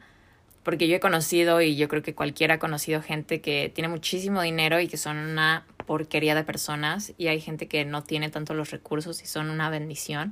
porque 0.70 0.88
yo 0.88 0.98
he 0.98 1.00
conocido 1.00 1.62
y 1.62 1.76
yo 1.78 1.88
creo 1.88 2.04
que 2.04 2.14
cualquiera 2.14 2.54
ha 2.54 2.60
conocido 2.60 3.02
gente 3.02 3.42
que 3.42 3.72
tiene 3.74 3.88
muchísimo 3.88 4.44
dinero 4.44 4.80
y 4.80 4.88
que 4.88 4.98
son 4.98 5.18
una 5.18 5.66
porquería 5.88 6.36
de 6.36 6.44
personas 6.44 7.12
y 7.18 7.26
hay 7.26 7.42
gente 7.42 7.68
que 7.68 7.86
no 7.86 8.04
tiene 8.04 8.30
tanto 8.30 8.54
los 8.54 8.70
recursos 8.70 9.24
y 9.24 9.26
son 9.26 9.50
una 9.50 9.72
bendición. 9.72 10.32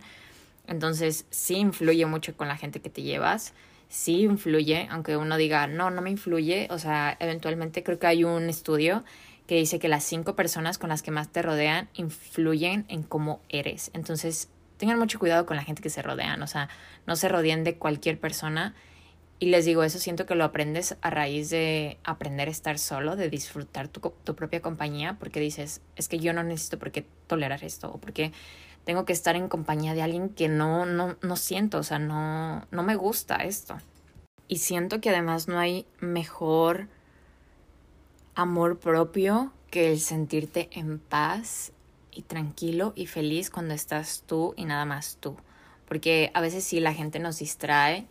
Entonces, 0.68 1.26
sí 1.32 1.56
influye 1.56 2.06
mucho 2.06 2.38
con 2.38 2.48
la 2.48 2.56
gente 2.56 2.82
que 2.82 2.92
te 2.92 3.02
llevas, 3.02 3.56
sí 3.90 4.22
influye, 4.26 4.88
aunque 4.92 5.18
uno 5.18 5.38
diga, 5.38 5.66
no, 5.66 5.90
no 5.90 6.04
me 6.04 6.12
influye, 6.12 6.68
o 6.70 6.78
sea, 6.78 7.18
eventualmente 7.20 7.82
creo 7.82 7.98
que 7.98 8.06
hay 8.06 8.24
un 8.24 8.48
estudio 8.48 9.04
que 9.48 9.56
dice 9.56 9.80
que 9.80 9.88
las 9.88 10.04
cinco 10.04 10.36
personas 10.36 10.78
con 10.78 10.90
las 10.90 11.02
que 11.02 11.10
más 11.10 11.30
te 11.30 11.42
rodean 11.42 11.90
influyen 11.96 12.86
en 12.90 13.02
cómo 13.02 13.42
eres. 13.50 13.90
Entonces, 13.96 14.50
tengan 14.78 15.00
mucho 15.00 15.18
cuidado 15.18 15.48
con 15.48 15.58
la 15.58 15.64
gente 15.64 15.82
que 15.82 15.90
se 15.90 16.04
rodean, 16.04 16.44
o 16.44 16.48
sea, 16.48 16.70
no 17.08 17.16
se 17.16 17.28
rodeen 17.28 17.64
de 17.64 17.78
cualquier 17.78 18.20
persona. 18.20 18.76
Y 19.40 19.48
les 19.48 19.66
digo, 19.66 19.84
eso 19.84 20.00
siento 20.00 20.26
que 20.26 20.34
lo 20.34 20.44
aprendes 20.44 20.98
a 21.02 21.10
raíz 21.12 21.50
de 21.50 21.98
aprender 22.04 22.48
a 22.48 22.52
estar 22.52 22.80
solo, 22.80 23.16
de 23.16 23.30
disfrutar 23.30 23.88
tu, 23.88 24.00
tu 24.24 24.36
propia 24.36 24.62
compañía, 24.62 25.18
porque 25.20 25.40
dices, 25.40 25.82
es 25.96 26.08
que 26.08 26.18
yo 26.18 26.34
no 26.34 26.44
necesito 26.44 26.80
por 26.80 26.92
qué 26.92 27.06
tolerar 27.28 27.64
esto, 27.64 27.92
o 27.92 27.98
porque 28.00 28.32
tengo 28.84 29.06
que 29.06 29.14
estar 29.14 29.36
en 29.36 29.48
compañía 29.48 29.94
de 29.94 30.02
alguien 30.02 30.30
que 30.30 30.48
no, 30.48 30.86
no, 30.86 31.18
no 31.22 31.36
siento, 31.36 31.78
o 31.78 31.84
sea, 31.84 32.00
no, 32.00 32.66
no 32.72 32.84
me 32.84 32.96
gusta 32.96 33.36
esto. 33.36 33.78
Y 34.48 34.60
siento 34.60 35.02
que 35.02 35.10
además 35.10 35.48
no 35.48 35.60
hay 35.60 35.86
mejor 36.00 36.88
amor 38.34 38.80
propio 38.80 39.52
que 39.70 39.92
el 39.92 40.00
sentirte 40.00 40.70
en 40.72 41.00
paz 41.00 41.74
y 42.12 42.22
tranquilo 42.22 42.94
y 42.96 43.08
feliz 43.08 43.50
cuando 43.50 43.74
estás 43.74 44.24
tú 44.26 44.54
y 44.56 44.66
nada 44.66 44.86
más 44.86 45.18
tú. 45.20 45.36
Porque 45.88 46.32
a 46.34 46.42
veces 46.42 46.64
sí 46.64 46.80
la 46.80 46.94
gente 46.94 47.20
nos 47.20 47.40
distrae 47.40 48.08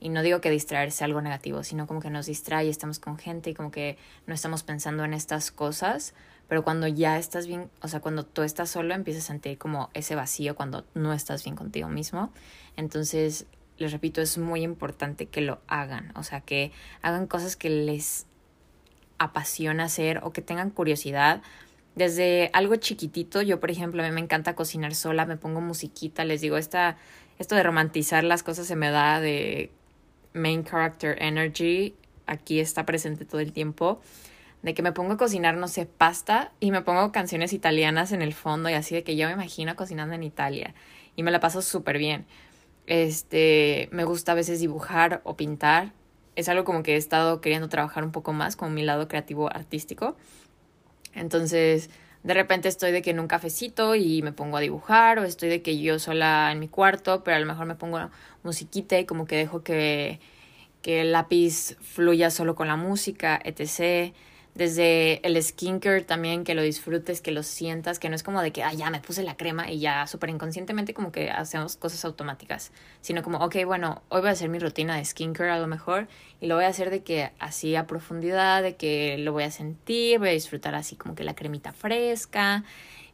y 0.00 0.08
no 0.10 0.22
digo 0.22 0.40
que 0.40 0.50
distraer 0.50 0.92
sea 0.92 1.06
algo 1.06 1.20
negativo, 1.20 1.64
sino 1.64 1.86
como 1.86 2.00
que 2.00 2.10
nos 2.10 2.26
distrae 2.26 2.68
estamos 2.68 2.98
con 2.98 3.18
gente 3.18 3.50
y 3.50 3.54
como 3.54 3.70
que 3.70 3.96
no 4.26 4.34
estamos 4.34 4.62
pensando 4.62 5.04
en 5.04 5.14
estas 5.14 5.50
cosas, 5.50 6.14
pero 6.48 6.62
cuando 6.62 6.86
ya 6.86 7.18
estás 7.18 7.46
bien, 7.46 7.70
o 7.80 7.88
sea, 7.88 8.00
cuando 8.00 8.24
tú 8.24 8.42
estás 8.42 8.70
solo 8.70 8.94
empiezas 8.94 9.24
a 9.24 9.26
sentir 9.28 9.58
como 9.58 9.90
ese 9.94 10.14
vacío 10.14 10.54
cuando 10.54 10.84
no 10.94 11.12
estás 11.12 11.42
bien 11.44 11.56
contigo 11.56 11.88
mismo. 11.88 12.32
Entonces, 12.76 13.46
les 13.78 13.92
repito, 13.92 14.20
es 14.20 14.38
muy 14.38 14.62
importante 14.62 15.26
que 15.26 15.40
lo 15.40 15.60
hagan, 15.66 16.12
o 16.14 16.22
sea, 16.22 16.40
que 16.40 16.72
hagan 17.02 17.26
cosas 17.26 17.56
que 17.56 17.70
les 17.70 18.26
apasiona 19.18 19.84
hacer 19.84 20.20
o 20.22 20.32
que 20.32 20.42
tengan 20.42 20.70
curiosidad. 20.70 21.42
Desde 21.94 22.50
algo 22.52 22.76
chiquitito, 22.76 23.42
yo 23.42 23.58
por 23.58 23.70
ejemplo, 23.70 24.02
a 24.02 24.06
mí 24.06 24.12
me 24.12 24.20
encanta 24.20 24.54
cocinar 24.54 24.94
sola, 24.94 25.26
me 25.26 25.36
pongo 25.36 25.60
musiquita, 25.60 26.24
les 26.24 26.42
digo, 26.42 26.58
esta, 26.58 26.98
esto 27.38 27.54
de 27.54 27.62
romantizar 27.62 28.22
las 28.22 28.42
cosas 28.42 28.66
se 28.66 28.76
me 28.76 28.90
da 28.90 29.20
de 29.20 29.72
main 30.36 30.64
character 30.64 31.16
energy, 31.20 31.94
aquí 32.26 32.60
está 32.60 32.86
presente 32.86 33.24
todo 33.24 33.40
el 33.40 33.52
tiempo, 33.52 34.00
de 34.62 34.74
que 34.74 34.82
me 34.82 34.92
pongo 34.92 35.14
a 35.14 35.16
cocinar, 35.16 35.56
no 35.56 35.68
sé, 35.68 35.86
pasta 35.86 36.52
y 36.60 36.70
me 36.70 36.82
pongo 36.82 37.12
canciones 37.12 37.52
italianas 37.52 38.12
en 38.12 38.22
el 38.22 38.34
fondo 38.34 38.68
y 38.68 38.74
así 38.74 38.94
de 38.94 39.02
que 39.02 39.16
yo 39.16 39.26
me 39.26 39.32
imagino 39.32 39.76
cocinando 39.76 40.14
en 40.14 40.22
Italia 40.22 40.74
y 41.14 41.22
me 41.22 41.30
la 41.30 41.40
paso 41.40 41.62
súper 41.62 41.98
bien. 41.98 42.26
Este, 42.86 43.88
me 43.90 44.04
gusta 44.04 44.32
a 44.32 44.34
veces 44.34 44.60
dibujar 44.60 45.20
o 45.24 45.36
pintar 45.36 45.92
es 46.36 46.50
algo 46.50 46.64
como 46.64 46.82
que 46.82 46.92
he 46.92 46.96
estado 46.96 47.40
queriendo 47.40 47.68
trabajar 47.68 48.04
un 48.04 48.12
poco 48.12 48.32
más 48.32 48.56
con 48.56 48.74
mi 48.74 48.82
lado 48.82 49.08
creativo 49.08 49.50
artístico. 49.50 50.16
Entonces, 51.14 51.90
de 52.26 52.34
repente 52.34 52.68
estoy 52.68 52.90
de 52.90 53.02
que 53.02 53.10
en 53.10 53.20
un 53.20 53.28
cafecito 53.28 53.94
y 53.94 54.20
me 54.20 54.32
pongo 54.32 54.56
a 54.56 54.60
dibujar 54.60 55.20
o 55.20 55.22
estoy 55.22 55.48
de 55.48 55.62
que 55.62 55.78
yo 55.78 56.00
sola 56.00 56.50
en 56.50 56.58
mi 56.58 56.66
cuarto, 56.66 57.22
pero 57.22 57.36
a 57.36 57.40
lo 57.40 57.46
mejor 57.46 57.66
me 57.66 57.76
pongo 57.76 58.10
musiquita 58.42 58.98
y 58.98 59.04
como 59.04 59.26
que 59.26 59.36
dejo 59.36 59.62
que, 59.62 60.18
que 60.82 61.02
el 61.02 61.12
lápiz 61.12 61.76
fluya 61.80 62.30
solo 62.30 62.56
con 62.56 62.66
la 62.66 62.74
música, 62.74 63.40
etc 63.44 64.12
desde 64.56 65.20
el 65.26 65.40
skincare 65.42 66.02
también, 66.02 66.42
que 66.42 66.54
lo 66.54 66.62
disfrutes, 66.62 67.20
que 67.20 67.30
lo 67.30 67.42
sientas, 67.42 67.98
que 67.98 68.08
no 68.08 68.16
es 68.16 68.22
como 68.22 68.40
de 68.40 68.52
que, 68.52 68.62
ah, 68.62 68.72
ya 68.72 68.88
me 68.88 69.00
puse 69.00 69.22
la 69.22 69.36
crema 69.36 69.70
y 69.70 69.80
ya 69.80 70.06
súper 70.06 70.30
inconscientemente 70.30 70.94
como 70.94 71.12
que 71.12 71.30
hacemos 71.30 71.76
cosas 71.76 72.04
automáticas, 72.06 72.72
sino 73.02 73.22
como, 73.22 73.38
ok, 73.38 73.56
bueno, 73.66 74.02
hoy 74.08 74.22
voy 74.22 74.30
a 74.30 74.32
hacer 74.32 74.48
mi 74.48 74.58
rutina 74.58 74.96
de 74.96 75.04
skincare 75.04 75.50
a 75.50 75.58
lo 75.58 75.66
mejor 75.66 76.08
y 76.40 76.46
lo 76.46 76.54
voy 76.54 76.64
a 76.64 76.68
hacer 76.68 76.88
de 76.88 77.02
que 77.02 77.32
así 77.38 77.76
a 77.76 77.86
profundidad, 77.86 78.62
de 78.62 78.76
que 78.76 79.18
lo 79.18 79.32
voy 79.32 79.44
a 79.44 79.50
sentir, 79.50 80.18
voy 80.18 80.30
a 80.30 80.32
disfrutar 80.32 80.74
así 80.74 80.96
como 80.96 81.14
que 81.14 81.22
la 81.22 81.34
cremita 81.34 81.74
fresca, 81.74 82.64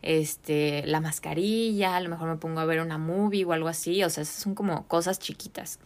este, 0.01 0.87
la 0.87 1.01
mascarilla, 1.01 1.97
a 1.97 2.01
lo 2.01 2.09
mejor 2.09 2.29
me 2.29 2.37
pongo 2.37 2.61
a 2.61 2.65
ver 2.67 2.81
una 2.81 2.99
movie 2.99 3.45
o 3.45 3.53
algo 3.53 3.67
así, 3.67 4.05
o 4.05 4.11
sea, 4.11 4.23
esas 4.23 4.37
son 4.37 4.55
como 4.55 4.87
cosas 4.87 5.19
chiquitas 5.19 5.81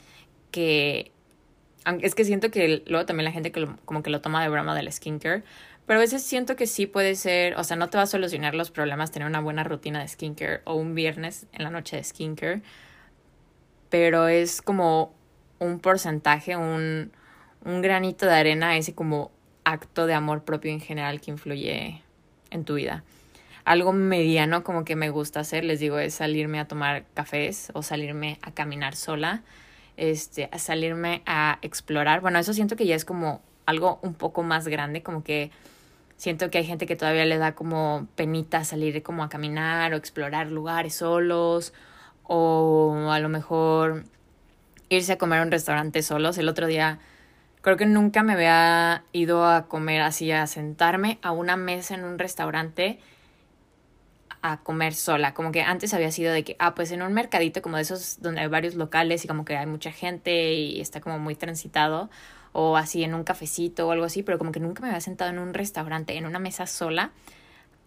que 0.51 1.13
es 2.01 2.15
que 2.15 2.25
siento 2.25 2.51
que 2.51 2.83
luego 2.87 3.07
también 3.07 3.25
la 3.25 3.33
gente 3.33 3.53
que 3.53 3.67
como 3.85 4.03
que 4.03 4.11
lo 4.11 4.21
toma 4.21 4.43
de 4.43 4.49
broma 4.49 4.75
del 4.75 4.93
skincare, 4.93 5.45
pero 5.87 6.01
a 6.01 6.03
veces 6.03 6.23
siento 6.23 6.57
que 6.57 6.67
sí 6.67 6.87
puede 6.87 7.15
ser, 7.15 7.57
o 7.57 7.65
sea, 7.65 7.77
no 7.77 7.89
te 7.89 7.97
va 7.97 8.05
a 8.05 8.07
solucionar 8.07 8.55
los 8.55 8.71
problemas 8.71 9.13
tener 9.13 9.29
una 9.29 9.41
buena 9.41 9.63
rutina 9.63 10.01
de 10.01 10.09
skincare 10.09 10.63
o 10.65 10.75
un 10.75 10.95
viernes 10.95 11.47
en 11.53 11.63
la 11.63 11.71
noche 11.71 11.97
de 11.97 12.05
skincare, 12.05 12.63
pero 13.89 14.27
es 14.27 14.63
como 14.63 15.15
un 15.61 15.79
porcentaje, 15.79 16.57
un, 16.57 17.13
un 17.65 17.83
granito 17.83 18.27
de 18.27 18.35
arena, 18.35 18.77
ese 18.77 18.95
como 18.95 19.31
acto 19.65 20.07
de 20.07 20.15
amor 20.15 20.43
propio 20.43 20.73
en 20.73 20.81
general 20.81 21.21
que 21.21 21.31
influye 21.31 22.03
en 22.51 22.65
tu 22.65 22.75
vida. 22.75 23.05
Algo 23.65 23.93
mediano 23.93 24.65
como 24.65 24.85
que 24.85 24.97
me 24.97 25.11
gusta 25.11 25.41
hacer, 25.41 25.65
les 25.65 25.81
digo, 25.81 25.99
es 25.99 26.15
salirme 26.15 26.59
a 26.59 26.69
tomar 26.69 27.05
cafés 27.15 27.71
o 27.75 27.83
salirme 27.83 28.39
a 28.43 28.53
caminar 28.53 28.97
sola 28.97 29.43
este, 29.97 30.49
a 30.53 30.59
salirme 30.59 31.23
a 31.27 31.59
explorar. 31.63 32.21
Bueno, 32.21 32.39
eso 32.39 32.53
siento 32.53 32.77
que 32.77 32.87
ya 32.87 32.95
es 32.95 33.05
como 33.05 33.43
algo 33.67 33.99
un 34.03 34.15
poco 34.15 34.43
más 34.43 34.69
grande, 34.69 35.03
como 35.03 35.25
que 35.25 35.51
siento 36.17 36.51
que 36.51 36.59
hay 36.59 36.65
gente 36.65 36.87
que 36.87 36.97
todavía 36.97 37.25
le 37.25 37.39
da 37.39 37.55
como 37.55 38.07
penita 38.15 38.65
salir 38.65 39.03
como 39.03 39.23
a 39.23 39.29
caminar 39.29 39.93
o 39.93 39.97
explorar 39.97 40.51
lugares 40.51 40.95
solos 40.95 41.73
o 42.23 43.09
a 43.11 43.19
lo 43.19 43.29
mejor 43.29 44.05
irse 44.89 45.13
a 45.13 45.19
comer 45.19 45.41
a 45.41 45.43
un 45.43 45.51
restaurante 45.51 46.03
solos. 46.03 46.39
El 46.39 46.49
otro 46.49 46.67
día 46.67 46.99
creo 47.63 47.77
que 47.77 47.87
nunca 47.87 48.23
me 48.23 48.35
había 48.35 49.05
ido 49.13 49.45
a 49.45 49.67
comer 49.67 50.01
así, 50.03 50.31
a 50.33 50.47
sentarme 50.47 51.19
a 51.23 51.33
una 51.33 51.57
mesa 51.57 51.95
en 51.95 52.05
un 52.05 52.19
restaurante 52.19 53.01
a 54.53 54.59
comer 54.59 54.95
sola. 54.95 55.35
Como 55.35 55.51
que 55.53 55.63
antes 55.63 55.93
había 55.93 56.11
sido 56.13 56.33
de 56.33 56.45
que, 56.45 56.57
ah, 56.59 56.75
pues 56.75 56.93
en 56.93 57.03
un 57.03 57.13
mercadito 57.13 57.63
como 57.63 57.77
de 57.77 57.83
esos 57.83 58.21
donde 58.21 58.41
hay 58.41 58.49
varios 58.49 58.75
locales 58.77 59.25
y 59.25 59.29
como 59.29 59.45
que 59.45 59.57
hay 59.57 59.67
mucha 59.67 59.91
gente 59.91 60.55
y 60.55 60.81
está 60.81 61.01
como 61.01 61.19
muy 61.19 61.35
transitado, 61.35 62.11
o 62.53 62.77
así 62.77 63.03
en 63.05 63.15
un 63.15 63.25
cafecito 63.25 63.89
o 63.89 63.91
algo 63.93 64.05
así, 64.05 64.23
pero 64.23 64.39
como 64.39 64.53
que 64.53 64.61
nunca 64.61 64.83
me 64.83 64.89
había 64.89 65.01
sentado 65.01 65.31
en 65.31 65.39
un 65.39 65.53
restaurante, 65.53 66.17
en 66.17 66.27
una 66.27 66.39
mesa 66.39 66.67
sola, 66.67 67.11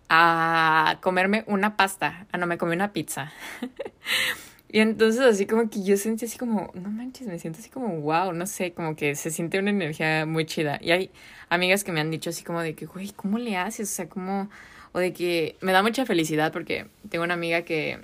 a 0.09 0.97
comerme 1.01 1.43
una 1.47 1.77
pasta. 1.77 2.27
Ah, 2.31 2.37
no, 2.37 2.45
me 2.45 2.57
comí 2.57 2.75
una 2.75 2.91
pizza. 2.93 3.31
y 4.69 4.79
entonces 4.79 5.21
así 5.21 5.45
como 5.45 5.69
que 5.69 5.83
yo 5.83 5.97
sentí 5.97 6.25
así 6.25 6.37
como, 6.37 6.71
no 6.73 6.89
manches, 6.89 7.27
me 7.27 7.39
siento 7.39 7.59
así 7.59 7.69
como, 7.69 8.01
wow, 8.01 8.33
no 8.33 8.45
sé, 8.47 8.73
como 8.73 8.95
que 8.95 9.15
se 9.15 9.31
siente 9.31 9.59
una 9.59 9.69
energía 9.69 10.25
muy 10.25 10.45
chida. 10.45 10.77
Y 10.81 10.91
hay 10.91 11.11
amigas 11.49 11.83
que 11.83 11.91
me 11.91 12.01
han 12.01 12.11
dicho 12.11 12.31
así 12.31 12.43
como 12.43 12.61
de 12.61 12.75
que, 12.75 12.85
güey, 12.85 13.11
¿cómo 13.11 13.37
le 13.37 13.57
haces? 13.57 13.91
O 13.91 13.95
sea, 13.95 14.09
como 14.09 14.49
o 14.91 14.99
de 14.99 15.13
que 15.13 15.55
me 15.61 15.71
da 15.71 15.81
mucha 15.81 16.05
felicidad 16.05 16.51
porque 16.51 16.87
tengo 17.09 17.23
una 17.23 17.33
amiga 17.35 17.63
que 17.63 17.99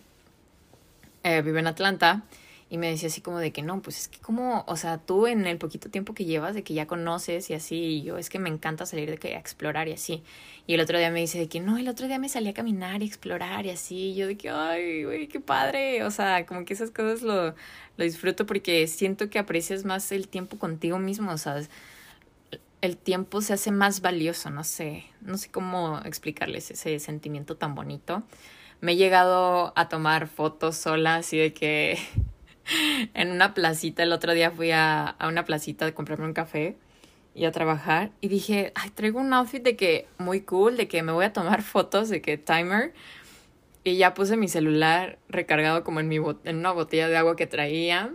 eh, 1.23 1.41
vive 1.41 1.59
en 1.59 1.67
Atlanta 1.67 2.23
y 2.69 2.77
me 2.77 2.89
decía 2.89 3.07
así 3.07 3.21
como 3.21 3.39
de 3.39 3.51
que 3.51 3.61
no, 3.61 3.81
pues 3.81 3.99
es 3.99 4.07
que 4.07 4.19
como, 4.19 4.63
o 4.67 4.75
sea, 4.75 4.97
tú 4.97 5.27
en 5.27 5.45
el 5.45 5.57
poquito 5.57 5.89
tiempo 5.89 6.13
que 6.15 6.25
llevas, 6.25 6.55
de 6.55 6.63
que 6.63 6.73
ya 6.73 6.87
conoces 6.87 7.49
y 7.51 7.53
así, 7.53 8.01
yo 8.01 8.17
es 8.17 8.29
que 8.29 8.39
me 8.39 8.49
encanta 8.49 8.85
salir 8.85 9.09
de 9.09 9.17
que 9.17 9.35
a 9.35 9.39
explorar 9.39 9.87
y 9.87 9.93
así. 9.93 10.23
Y 10.65 10.73
el 10.73 10.81
otro 10.81 10.97
día 10.97 11.11
me 11.11 11.19
dice 11.19 11.37
de 11.37 11.47
que 11.47 11.59
no, 11.59 11.77
el 11.77 11.87
otro 11.87 12.07
día 12.07 12.17
me 12.17 12.27
salí 12.27 12.49
a 12.49 12.53
caminar 12.53 13.03
y 13.03 13.05
explorar 13.05 13.65
y 13.67 13.69
así, 13.69 14.11
y 14.11 14.15
yo 14.15 14.27
de 14.27 14.35
que, 14.35 14.49
ay, 14.49 15.03
güey, 15.03 15.27
qué 15.27 15.39
padre, 15.39 16.03
o 16.03 16.11
sea, 16.11 16.45
como 16.47 16.65
que 16.65 16.73
esas 16.73 16.89
cosas 16.89 17.21
lo, 17.21 17.55
lo 17.97 18.03
disfruto 18.03 18.45
porque 18.47 18.87
siento 18.87 19.29
que 19.29 19.37
aprecias 19.37 19.85
más 19.85 20.11
el 20.11 20.27
tiempo 20.27 20.57
contigo 20.57 20.97
mismo, 20.97 21.31
o 21.31 21.37
sea, 21.37 21.61
el 22.85 22.97
tiempo 22.97 23.41
se 23.41 23.53
hace 23.53 23.71
más 23.71 24.01
valioso, 24.01 24.49
no 24.49 24.63
sé, 24.63 25.05
no 25.21 25.37
sé 25.37 25.49
cómo 25.49 25.99
explicarles 26.05 26.71
ese 26.71 26.99
sentimiento 26.99 27.57
tan 27.57 27.75
bonito. 27.75 28.23
Me 28.81 28.93
he 28.93 28.95
llegado 28.95 29.73
a 29.75 29.89
tomar 29.89 30.27
fotos 30.27 30.75
sola, 30.75 31.15
así 31.15 31.37
de 31.37 31.53
que 31.53 31.97
en 33.13 33.31
una 33.31 33.53
placita, 33.53 34.03
el 34.03 34.13
otro 34.13 34.33
día 34.33 34.51
fui 34.51 34.71
a, 34.71 35.07
a 35.07 35.27
una 35.27 35.45
placita 35.45 35.85
de 35.85 35.93
comprarme 35.93 36.25
un 36.25 36.33
café 36.33 36.77
y 37.35 37.43
a 37.43 37.51
trabajar 37.51 38.11
y 38.21 38.29
dije, 38.29 38.71
traigo 38.95 39.19
un 39.19 39.33
outfit 39.33 39.61
de 39.61 39.75
que 39.75 40.07
muy 40.17 40.41
cool, 40.41 40.77
de 40.77 40.87
que 40.87 41.03
me 41.03 41.11
voy 41.11 41.25
a 41.25 41.33
tomar 41.33 41.61
fotos, 41.63 42.09
de 42.09 42.21
que 42.21 42.37
timer. 42.37 42.93
Y 43.83 43.97
ya 43.97 44.15
puse 44.15 44.35
mi 44.35 44.47
celular 44.47 45.19
recargado 45.29 45.83
como 45.83 45.99
en, 45.99 46.07
mi 46.07 46.15
en 46.15 46.57
una 46.57 46.71
botella 46.71 47.07
de 47.07 47.17
agua 47.17 47.35
que 47.35 47.45
traía. 47.45 48.11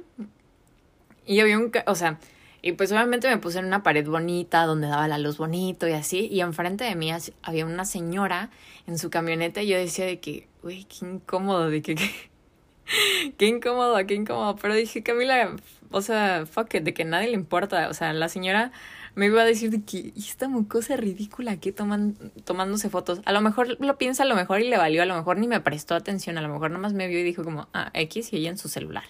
Y 1.26 1.38
había 1.38 1.58
un, 1.58 1.70
o 1.86 1.94
sea, 1.94 2.18
y 2.62 2.72
pues 2.72 2.92
obviamente 2.92 3.28
me 3.28 3.38
puse 3.38 3.58
en 3.58 3.66
una 3.66 3.82
pared 3.82 4.06
bonita 4.06 4.64
donde 4.64 4.88
daba 4.88 5.08
la 5.08 5.18
luz 5.18 5.38
bonito 5.38 5.88
y 5.88 5.92
así. 5.92 6.28
Y 6.30 6.40
enfrente 6.40 6.84
de 6.84 6.94
mí 6.94 7.10
había 7.42 7.66
una 7.66 7.84
señora 7.84 8.50
en 8.86 8.98
su 8.98 9.10
camioneta 9.10 9.62
y 9.62 9.68
yo 9.68 9.78
decía 9.78 10.04
de 10.04 10.20
que, 10.20 10.48
uy, 10.62 10.84
qué 10.84 11.06
incómodo, 11.06 11.70
de 11.70 11.80
que, 11.80 11.94
qué 13.38 13.46
incómodo, 13.46 13.96
qué 14.06 14.14
incómodo. 14.14 14.56
Pero 14.56 14.74
dije, 14.74 15.02
Camila, 15.02 15.56
o 15.90 16.02
sea, 16.02 16.44
fuck 16.46 16.74
it, 16.74 16.82
de 16.82 16.92
que 16.92 17.04
nadie 17.04 17.28
le 17.28 17.34
importa. 17.34 17.88
O 17.88 17.94
sea, 17.94 18.12
la 18.12 18.28
señora 18.28 18.72
me 19.14 19.26
iba 19.26 19.40
a 19.40 19.44
decir 19.44 19.70
de 19.70 19.82
que 19.82 20.12
esta 20.16 20.48
cosa 20.68 20.96
ridícula 20.96 21.52
aquí 21.52 21.72
toman, 21.72 22.16
tomándose 22.44 22.90
fotos. 22.90 23.22
A 23.24 23.32
lo 23.32 23.40
mejor 23.40 23.76
lo 23.80 23.96
piensa, 23.96 24.24
a 24.24 24.26
lo 24.26 24.34
mejor 24.34 24.60
y 24.60 24.68
le 24.68 24.76
valió, 24.76 25.02
a 25.02 25.06
lo 25.06 25.16
mejor 25.16 25.38
ni 25.38 25.48
me 25.48 25.60
prestó 25.60 25.94
atención, 25.94 26.36
a 26.36 26.42
lo 26.42 26.48
mejor 26.48 26.70
nomás 26.70 26.92
me 26.92 27.08
vio 27.08 27.18
y 27.20 27.22
dijo 27.22 27.42
como, 27.42 27.68
ah, 27.72 27.90
X 27.94 28.32
y 28.32 28.36
ella 28.36 28.50
en 28.50 28.58
su 28.58 28.68
celular. 28.68 29.04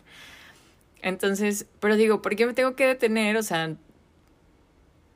Entonces, 1.03 1.67
pero 1.81 1.97
digo, 1.97 2.23
¿por 2.23 2.37
qué 2.37 2.47
me 2.47 2.55
tengo 2.55 2.77
que 2.77 2.87
detener? 2.87 3.37
O 3.37 3.43
sea, 3.43 3.75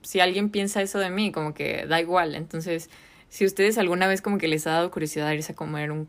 si 0.03 0.21
alguien 0.21 0.51
piensa 0.51 0.83
eso 0.83 0.99
de 0.99 1.11
mí, 1.11 1.33
como 1.33 1.55
que 1.55 1.87
da 1.87 2.01
igual. 2.01 2.35
Entonces, 2.35 2.91
si 3.29 3.45
ustedes 3.45 3.79
alguna 3.79 4.07
vez 4.07 4.23
como 4.23 4.39
que 4.39 4.49
les 4.49 4.67
ha 4.67 4.73
dado 4.73 4.91
curiosidad 4.91 5.31
irse 5.33 5.53
a 5.53 5.57
comer 5.57 5.91
un 5.91 6.09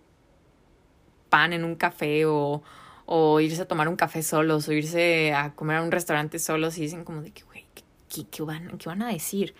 pan 1.30 1.54
en 1.54 1.64
un 1.64 1.76
café 1.76 2.26
o, 2.26 2.62
o 3.06 3.40
irse 3.40 3.62
a 3.62 3.68
tomar 3.68 3.88
un 3.88 3.96
café 3.96 4.24
solos 4.24 4.68
o 4.68 4.74
irse 4.74 5.34
a 5.34 5.54
comer 5.54 5.78
a 5.78 5.82
un 5.82 5.92
restaurante 5.92 6.40
solos 6.40 6.78
y 6.78 6.82
dicen 6.82 7.04
como 7.04 7.22
de 7.22 7.32
que, 7.32 7.44
güey, 7.44 7.66
¿qué, 8.10 8.26
qué, 8.30 8.44
van, 8.44 8.78
¿qué 8.78 8.90
van 8.90 9.02
a 9.02 9.08
decir? 9.08 9.56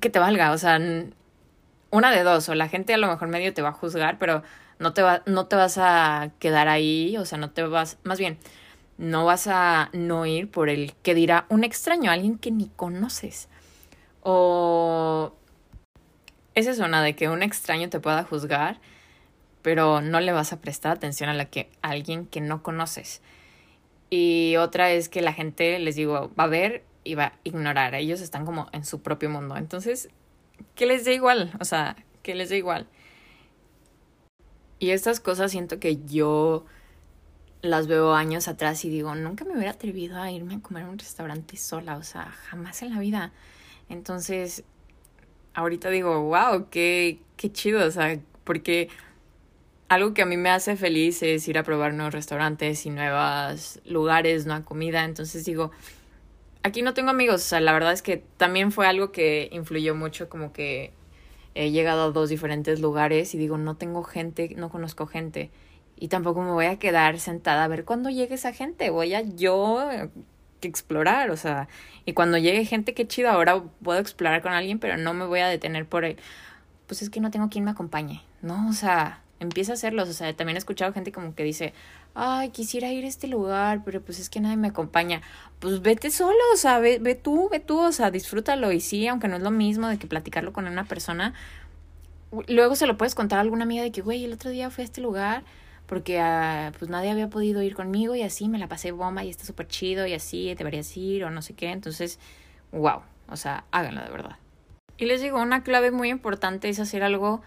Que 0.00 0.10
te 0.10 0.18
valga, 0.18 0.52
o 0.52 0.58
sea, 0.58 0.78
una 1.90 2.10
de 2.10 2.22
dos, 2.22 2.48
o 2.48 2.54
la 2.54 2.68
gente 2.68 2.94
a 2.94 2.98
lo 2.98 3.08
mejor 3.08 3.28
medio 3.28 3.52
te 3.54 3.62
va 3.62 3.70
a 3.70 3.72
juzgar, 3.72 4.18
pero 4.18 4.42
no 4.78 4.92
te, 4.92 5.02
va, 5.02 5.22
no 5.26 5.46
te 5.46 5.56
vas 5.56 5.76
a 5.78 6.30
quedar 6.38 6.68
ahí, 6.68 7.16
o 7.16 7.24
sea, 7.24 7.38
no 7.38 7.50
te 7.50 7.62
vas, 7.62 7.98
más 8.04 8.18
bien, 8.18 8.38
no 9.00 9.24
vas 9.24 9.46
a 9.46 9.88
no 9.94 10.26
ir 10.26 10.50
por 10.50 10.68
el 10.68 10.92
que 11.02 11.14
dirá 11.14 11.46
un 11.48 11.64
extraño, 11.64 12.10
alguien 12.10 12.38
que 12.38 12.50
ni 12.50 12.68
conoces. 12.68 13.48
O 14.22 15.32
esa 16.54 16.74
zona 16.74 17.02
de 17.02 17.16
que 17.16 17.30
un 17.30 17.42
extraño 17.42 17.88
te 17.88 17.98
pueda 17.98 18.24
juzgar, 18.24 18.78
pero 19.62 20.02
no 20.02 20.20
le 20.20 20.32
vas 20.32 20.52
a 20.52 20.60
prestar 20.60 20.92
atención 20.92 21.30
a 21.30 21.34
la 21.34 21.46
que 21.46 21.70
alguien 21.80 22.26
que 22.26 22.42
no 22.42 22.62
conoces. 22.62 23.22
Y 24.10 24.56
otra 24.56 24.90
es 24.90 25.08
que 25.08 25.22
la 25.22 25.32
gente, 25.32 25.78
les 25.78 25.96
digo, 25.96 26.30
va 26.38 26.44
a 26.44 26.48
ver 26.48 26.84
y 27.02 27.14
va 27.14 27.24
a 27.24 27.32
ignorar. 27.42 27.94
Ellos 27.94 28.20
están 28.20 28.44
como 28.44 28.68
en 28.72 28.84
su 28.84 29.00
propio 29.00 29.30
mundo. 29.30 29.56
Entonces, 29.56 30.10
que 30.74 30.84
les 30.84 31.06
dé 31.06 31.14
igual, 31.14 31.52
o 31.58 31.64
sea, 31.64 31.96
que 32.22 32.34
les 32.34 32.50
dé 32.50 32.58
igual. 32.58 32.86
Y 34.78 34.90
estas 34.90 35.20
cosas 35.20 35.52
siento 35.52 35.80
que 35.80 36.04
yo 36.04 36.66
las 37.62 37.86
veo 37.86 38.14
años 38.14 38.48
atrás 38.48 38.84
y 38.84 38.90
digo, 38.90 39.14
nunca 39.14 39.44
me 39.44 39.52
hubiera 39.52 39.72
atrevido 39.72 40.20
a 40.20 40.30
irme 40.30 40.54
a 40.54 40.60
comer 40.60 40.84
a 40.84 40.90
un 40.90 40.98
restaurante 40.98 41.56
sola, 41.56 41.96
o 41.96 42.02
sea, 42.02 42.26
jamás 42.26 42.82
en 42.82 42.94
la 42.94 43.00
vida. 43.00 43.32
Entonces, 43.88 44.64
ahorita 45.54 45.90
digo, 45.90 46.22
wow, 46.22 46.68
qué, 46.70 47.18
qué 47.36 47.52
chido, 47.52 47.86
o 47.86 47.90
sea, 47.90 48.18
porque 48.44 48.88
algo 49.88 50.14
que 50.14 50.22
a 50.22 50.26
mí 50.26 50.36
me 50.36 50.50
hace 50.50 50.76
feliz 50.76 51.22
es 51.22 51.46
ir 51.48 51.58
a 51.58 51.64
probar 51.64 51.92
nuevos 51.92 52.14
restaurantes 52.14 52.86
y 52.86 52.90
nuevos 52.90 53.80
lugares, 53.84 54.46
nueva 54.46 54.64
comida. 54.64 55.04
Entonces 55.04 55.44
digo, 55.44 55.72
aquí 56.62 56.82
no 56.82 56.94
tengo 56.94 57.10
amigos, 57.10 57.42
o 57.42 57.44
sea, 57.44 57.60
la 57.60 57.72
verdad 57.72 57.92
es 57.92 58.02
que 58.02 58.22
también 58.36 58.72
fue 58.72 58.86
algo 58.86 59.12
que 59.12 59.48
influyó 59.52 59.94
mucho, 59.94 60.28
como 60.28 60.52
que 60.52 60.92
he 61.54 61.72
llegado 61.72 62.04
a 62.04 62.10
dos 62.10 62.28
diferentes 62.28 62.80
lugares 62.80 63.34
y 63.34 63.38
digo, 63.38 63.58
no 63.58 63.76
tengo 63.76 64.04
gente, 64.04 64.54
no 64.56 64.70
conozco 64.70 65.06
gente 65.06 65.50
y 66.00 66.08
tampoco 66.08 66.40
me 66.42 66.50
voy 66.50 66.66
a 66.66 66.78
quedar 66.78 67.20
sentada 67.20 67.62
a 67.62 67.68
ver 67.68 67.84
cuándo 67.84 68.08
llegue 68.08 68.34
esa 68.34 68.52
gente. 68.52 68.88
Voy 68.90 69.14
a 69.14 69.20
yo 69.20 69.78
explorar, 70.62 71.30
o 71.30 71.36
sea, 71.36 71.68
y 72.06 72.14
cuando 72.14 72.38
llegue 72.38 72.64
gente, 72.64 72.94
qué 72.94 73.06
chido, 73.06 73.30
ahora 73.30 73.62
puedo 73.82 74.00
explorar 74.00 74.42
con 74.42 74.52
alguien, 74.52 74.78
pero 74.78 74.96
no 74.96 75.14
me 75.14 75.26
voy 75.26 75.40
a 75.40 75.48
detener 75.48 75.86
por 75.86 76.04
él. 76.04 76.16
Pues 76.86 77.02
es 77.02 77.10
que 77.10 77.20
no 77.20 77.30
tengo 77.30 77.50
quien 77.50 77.64
me 77.64 77.70
acompañe, 77.70 78.22
¿no? 78.40 78.68
O 78.68 78.72
sea, 78.72 79.22
empieza 79.40 79.72
a 79.72 79.74
hacerlos. 79.74 80.08
O 80.08 80.12
sea, 80.14 80.34
también 80.34 80.56
he 80.56 80.58
escuchado 80.58 80.92
gente 80.94 81.12
como 81.12 81.34
que 81.34 81.44
dice, 81.44 81.74
ay, 82.14 82.48
quisiera 82.48 82.90
ir 82.90 83.04
a 83.04 83.08
este 83.08 83.28
lugar, 83.28 83.82
pero 83.84 84.00
pues 84.00 84.18
es 84.18 84.30
que 84.30 84.40
nadie 84.40 84.56
me 84.56 84.68
acompaña. 84.68 85.20
Pues 85.58 85.82
vete 85.82 86.10
solo, 86.10 86.38
o 86.54 86.56
sea, 86.56 86.78
ve, 86.78 86.98
ve 86.98 87.14
tú, 87.14 87.48
ve 87.50 87.60
tú, 87.60 87.78
o 87.78 87.92
sea, 87.92 88.10
disfrútalo. 88.10 88.72
Y 88.72 88.80
sí, 88.80 89.06
aunque 89.06 89.28
no 89.28 89.36
es 89.36 89.42
lo 89.42 89.50
mismo 89.50 89.86
de 89.86 89.98
que 89.98 90.06
platicarlo 90.06 90.52
con 90.52 90.66
una 90.66 90.84
persona, 90.84 91.34
luego 92.48 92.74
se 92.74 92.86
lo 92.86 92.96
puedes 92.96 93.14
contar 93.14 93.38
a 93.38 93.42
alguna 93.42 93.64
amiga 93.64 93.82
de 93.82 93.92
que, 93.92 94.00
güey, 94.00 94.24
el 94.24 94.32
otro 94.32 94.50
día 94.50 94.70
fui 94.70 94.82
a 94.82 94.84
este 94.84 95.00
lugar 95.00 95.44
porque 95.90 96.20
uh, 96.20 96.70
pues 96.78 96.88
nadie 96.88 97.10
había 97.10 97.28
podido 97.30 97.62
ir 97.62 97.74
conmigo 97.74 98.14
y 98.14 98.22
así 98.22 98.48
me 98.48 98.58
la 98.58 98.68
pasé 98.68 98.92
bomba 98.92 99.24
y 99.24 99.28
está 99.28 99.44
súper 99.44 99.66
chido 99.66 100.06
y 100.06 100.14
así 100.14 100.54
deberías 100.54 100.96
ir 100.96 101.24
o 101.24 101.30
no 101.30 101.42
sé 101.42 101.54
qué. 101.54 101.72
Entonces, 101.72 102.20
wow, 102.70 103.00
o 103.28 103.36
sea, 103.36 103.64
háganlo 103.72 104.00
de 104.00 104.08
verdad. 104.08 104.36
Y 104.98 105.06
les 105.06 105.20
digo, 105.20 105.42
una 105.42 105.64
clave 105.64 105.90
muy 105.90 106.08
importante 106.08 106.68
es 106.68 106.78
hacer 106.78 107.02
algo, 107.02 107.42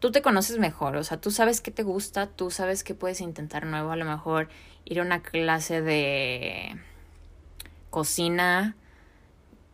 tú 0.00 0.10
te 0.10 0.20
conoces 0.20 0.58
mejor, 0.58 0.96
o 0.96 1.04
sea, 1.04 1.20
tú 1.20 1.30
sabes 1.30 1.60
qué 1.60 1.70
te 1.70 1.84
gusta, 1.84 2.26
tú 2.26 2.50
sabes 2.50 2.82
qué 2.82 2.96
puedes 2.96 3.20
intentar 3.20 3.64
nuevo, 3.66 3.92
a 3.92 3.96
lo 3.96 4.04
mejor 4.04 4.48
ir 4.84 4.98
a 4.98 5.04
una 5.04 5.22
clase 5.22 5.80
de 5.80 6.76
cocina 7.90 8.74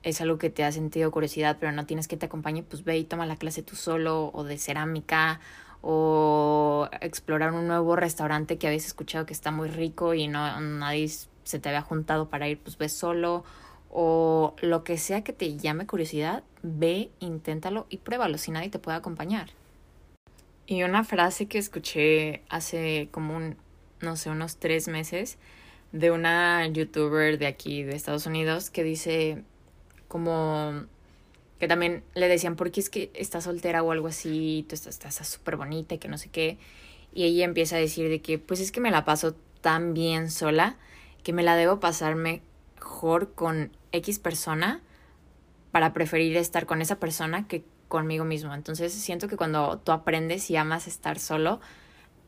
es 0.03 0.21
algo 0.21 0.37
que 0.37 0.51
te 0.51 0.65
ha 0.65 0.71
sentido 0.71 1.11
curiosidad, 1.11 1.57
pero 1.59 1.73
no 1.73 1.87
tienes 1.87 2.09
que 2.09 2.19
te 2.19 2.27
acompañe, 2.27 2.63
pues 2.63 2.85
ve 2.85 2.99
y 2.99 3.05
toma 3.05 3.25
la 3.25 3.37
clase 3.37 3.63
tú 3.63 3.75
solo, 3.75 4.31
o 4.35 4.45
de 4.45 4.59
cerámica, 4.59 5.41
o 5.83 6.89
explorar 7.01 7.53
un 7.53 7.67
nuevo 7.67 7.97
restaurante 7.97 8.59
que 8.59 8.67
habéis 8.67 8.87
escuchado 8.87 9.27
que 9.27 9.33
está 9.33 9.51
muy 9.51 9.69
rico 9.69 10.15
y 10.15 10.29
no 10.29 10.61
nadie 10.61 11.09
se 11.45 11.59
te 11.59 11.69
había 11.69 11.83
juntado 11.83 12.29
para 12.29 12.49
ir, 12.49 12.59
pues 12.59 12.77
ve 12.77 12.89
solo 12.89 13.45
o 13.91 14.55
lo 14.61 14.85
que 14.85 14.99
sea 14.99 15.23
que 15.23 15.33
te 15.33 15.57
llame 15.57 15.87
curiosidad, 15.87 16.43
ve, 16.63 17.11
inténtalo 17.21 17.87
y 17.89 17.99
pruébalo 17.99 18.37
si 18.37 18.51
nadie 18.51 18.69
te 18.69 18.79
puede 18.79 18.99
acompañar. 18.99 19.51
Y 20.67 20.83
una 20.83 21.05
frase 21.05 21.47
que 21.47 21.59
escuché 21.59 22.43
hace 22.49 23.09
como 23.13 23.37
un, 23.37 23.57
no 24.01 24.17
sé, 24.17 24.31
unos 24.31 24.57
tres 24.57 24.89
meses 24.89 25.39
de 25.93 26.11
una 26.11 26.67
youtuber 26.67 27.39
de 27.39 27.47
aquí, 27.47 27.85
de 27.85 27.95
Estados 27.95 28.27
Unidos, 28.27 28.71
que 28.71 28.83
dice 28.83 29.45
como 30.09 30.87
que 31.59 31.69
también 31.69 32.05
le 32.15 32.29
decían, 32.29 32.57
¿por 32.57 32.71
qué 32.71 32.81
es 32.81 32.91
que 32.91 33.11
estás 33.15 33.45
soltera 33.45 33.83
o 33.83 33.93
algo 33.93 34.09
así? 34.09 34.67
Tú 34.69 34.75
estás 34.75 35.15
súper 35.29 35.57
bonita 35.57 35.95
y 35.95 35.99
que 35.99 36.09
no 36.09 36.19
sé 36.19 36.29
qué. 36.29 36.59
Y 37.15 37.25
ella 37.25 37.45
empieza 37.45 37.77
a 37.77 37.79
decir 37.79 38.09
de 38.09 38.21
que, 38.21 38.39
pues 38.39 38.61
es 38.61 38.73
que 38.73 38.81
me 38.81 38.91
la 38.91 39.05
paso 39.05 39.35
tan 39.61 39.95
bien 39.95 40.31
sola 40.31 40.77
que 41.23 41.33
me 41.33 41.43
la 41.43 41.57
debo 41.57 41.81
pasar 41.81 42.15
mejor 42.15 43.33
con 43.35 43.73
X 43.93 44.19
persona 44.19 44.83
para 45.73 45.93
preferir 45.93 46.37
estar 46.37 46.67
con 46.67 46.83
esa 46.83 47.01
persona 47.01 47.49
que 47.49 47.65
conmigo 47.89 48.25
mismo. 48.25 48.55
Entonces 48.55 48.93
siento 48.93 49.29
que 49.29 49.37
cuando 49.37 49.79
tú 49.79 49.93
aprendes 49.93 50.51
y 50.51 50.57
amas 50.57 50.87
estar 50.87 51.19
solo, 51.19 51.61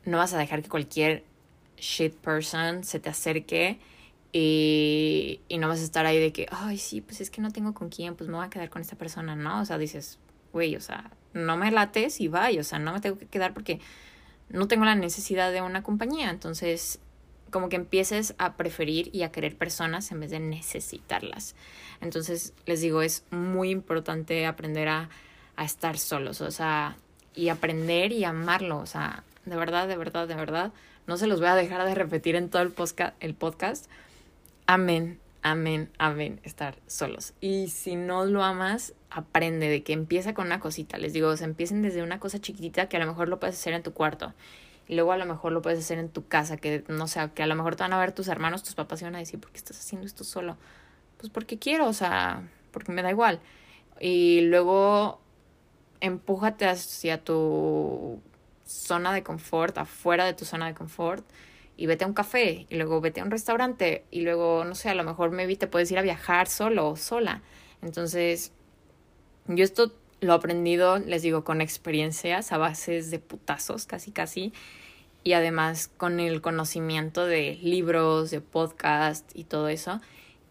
no 0.04 0.18
vas 0.18 0.32
a 0.32 0.38
dejar 0.38 0.62
que 0.62 0.68
cualquier 0.68 1.24
shit 1.76 2.14
person 2.14 2.84
se 2.84 2.98
te 2.98 3.08
acerque 3.08 3.78
y, 4.32 5.40
y 5.48 5.58
no 5.58 5.68
vas 5.68 5.80
a 5.80 5.84
estar 5.84 6.06
ahí 6.06 6.18
de 6.18 6.32
que, 6.32 6.46
ay, 6.50 6.78
sí, 6.78 7.00
pues 7.00 7.20
es 7.20 7.30
que 7.30 7.40
no 7.40 7.50
tengo 7.50 7.74
con 7.74 7.88
quién, 7.88 8.14
pues 8.14 8.28
me 8.28 8.36
voy 8.36 8.46
a 8.46 8.50
quedar 8.50 8.68
con 8.70 8.82
esta 8.82 8.96
persona, 8.96 9.36
¿no? 9.36 9.60
O 9.60 9.64
sea, 9.64 9.78
dices, 9.78 10.18
güey, 10.52 10.76
o 10.76 10.80
sea, 10.80 11.10
no 11.32 11.56
me 11.56 11.70
lates 11.70 12.20
y 12.20 12.28
vaya, 12.28 12.60
o 12.60 12.64
sea, 12.64 12.78
no 12.78 12.92
me 12.92 13.00
tengo 13.00 13.18
que 13.18 13.26
quedar 13.26 13.54
porque 13.54 13.80
no 14.50 14.68
tengo 14.68 14.84
la 14.84 14.94
necesidad 14.94 15.52
de 15.52 15.62
una 15.62 15.82
compañía. 15.82 16.30
Entonces, 16.30 17.00
como 17.50 17.68
que 17.68 17.76
empieces 17.76 18.34
a 18.38 18.56
preferir 18.56 19.10
y 19.14 19.22
a 19.22 19.32
querer 19.32 19.56
personas 19.56 20.10
en 20.12 20.20
vez 20.20 20.30
de 20.30 20.40
necesitarlas. 20.40 21.54
Entonces, 22.00 22.52
les 22.66 22.80
digo, 22.80 23.02
es 23.02 23.24
muy 23.30 23.70
importante 23.70 24.46
aprender 24.46 24.88
a, 24.88 25.08
a 25.56 25.64
estar 25.64 25.98
solos, 25.98 26.40
o 26.40 26.50
sea, 26.50 26.96
y 27.34 27.48
aprender 27.48 28.12
y 28.12 28.24
amarlo, 28.24 28.78
o 28.78 28.86
sea, 28.86 29.24
de 29.46 29.56
verdad, 29.56 29.88
de 29.88 29.96
verdad, 29.96 30.28
de 30.28 30.34
verdad. 30.34 30.72
No 31.06 31.16
se 31.16 31.26
los 31.26 31.40
voy 31.40 31.48
a 31.48 31.54
dejar 31.54 31.84
de 31.86 31.94
repetir 31.94 32.36
en 32.36 32.50
todo 32.50 32.60
el, 32.60 32.74
el 33.20 33.34
podcast 33.34 33.86
Amén, 34.70 35.18
amén, 35.40 35.90
amén, 35.96 36.40
estar 36.42 36.76
solos. 36.86 37.32
Y 37.40 37.68
si 37.68 37.96
no 37.96 38.26
lo 38.26 38.42
amas, 38.44 38.92
aprende 39.08 39.66
de 39.66 39.82
que 39.82 39.94
empieza 39.94 40.34
con 40.34 40.44
una 40.44 40.60
cosita. 40.60 40.98
Les 40.98 41.14
digo, 41.14 41.28
o 41.28 41.36
sea, 41.38 41.46
empiecen 41.46 41.80
desde 41.80 42.02
una 42.02 42.20
cosa 42.20 42.38
chiquitita 42.38 42.86
que 42.86 42.98
a 42.98 43.00
lo 43.00 43.06
mejor 43.06 43.30
lo 43.30 43.40
puedes 43.40 43.56
hacer 43.56 43.72
en 43.72 43.82
tu 43.82 43.94
cuarto. 43.94 44.34
Y 44.86 44.94
luego 44.94 45.12
a 45.12 45.16
lo 45.16 45.24
mejor 45.24 45.52
lo 45.52 45.62
puedes 45.62 45.78
hacer 45.78 45.96
en 45.96 46.10
tu 46.10 46.28
casa, 46.28 46.58
que 46.58 46.84
no 46.88 47.08
sé, 47.08 47.30
que 47.34 47.42
a 47.42 47.46
lo 47.46 47.54
mejor 47.54 47.76
te 47.76 47.84
van 47.84 47.94
a 47.94 47.98
ver 47.98 48.12
tus 48.12 48.28
hermanos, 48.28 48.62
tus 48.62 48.74
papás 48.74 49.00
y 49.00 49.04
van 49.04 49.14
a 49.14 49.20
decir, 49.20 49.40
¿por 49.40 49.50
qué 49.52 49.56
estás 49.56 49.78
haciendo 49.78 50.06
esto 50.06 50.22
solo? 50.22 50.58
Pues 51.16 51.30
porque 51.30 51.58
quiero, 51.58 51.86
o 51.86 51.94
sea, 51.94 52.46
porque 52.70 52.92
me 52.92 53.00
da 53.00 53.10
igual. 53.10 53.40
Y 54.00 54.42
luego 54.42 55.18
empújate 56.00 56.66
hacia 56.66 57.24
tu 57.24 58.20
zona 58.66 59.14
de 59.14 59.22
confort, 59.22 59.78
afuera 59.78 60.26
de 60.26 60.34
tu 60.34 60.44
zona 60.44 60.66
de 60.66 60.74
confort 60.74 61.24
y 61.78 61.86
vete 61.86 62.04
a 62.04 62.08
un 62.08 62.12
café 62.12 62.66
y 62.68 62.74
luego 62.74 63.00
vete 63.00 63.20
a 63.20 63.24
un 63.24 63.30
restaurante 63.30 64.04
y 64.10 64.22
luego, 64.22 64.64
no 64.64 64.74
sé, 64.74 64.90
a 64.90 64.94
lo 64.94 65.04
mejor 65.04 65.30
maybe 65.30 65.54
te 65.54 65.68
puedes 65.68 65.90
ir 65.92 65.98
a 65.98 66.02
viajar 66.02 66.48
solo 66.48 66.88
o 66.90 66.96
sola. 66.96 67.40
Entonces, 67.82 68.52
yo 69.46 69.62
esto 69.62 69.92
lo 70.20 70.32
he 70.32 70.36
aprendido, 70.36 70.98
les 70.98 71.22
digo, 71.22 71.44
con 71.44 71.60
experiencias 71.60 72.50
a 72.50 72.58
bases 72.58 73.12
de 73.12 73.20
putazos, 73.20 73.86
casi 73.86 74.10
casi, 74.10 74.52
y 75.22 75.34
además 75.34 75.88
con 75.96 76.18
el 76.18 76.40
conocimiento 76.40 77.24
de 77.26 77.60
libros, 77.62 78.32
de 78.32 78.40
podcast 78.40 79.30
y 79.34 79.44
todo 79.44 79.68
eso. 79.68 80.00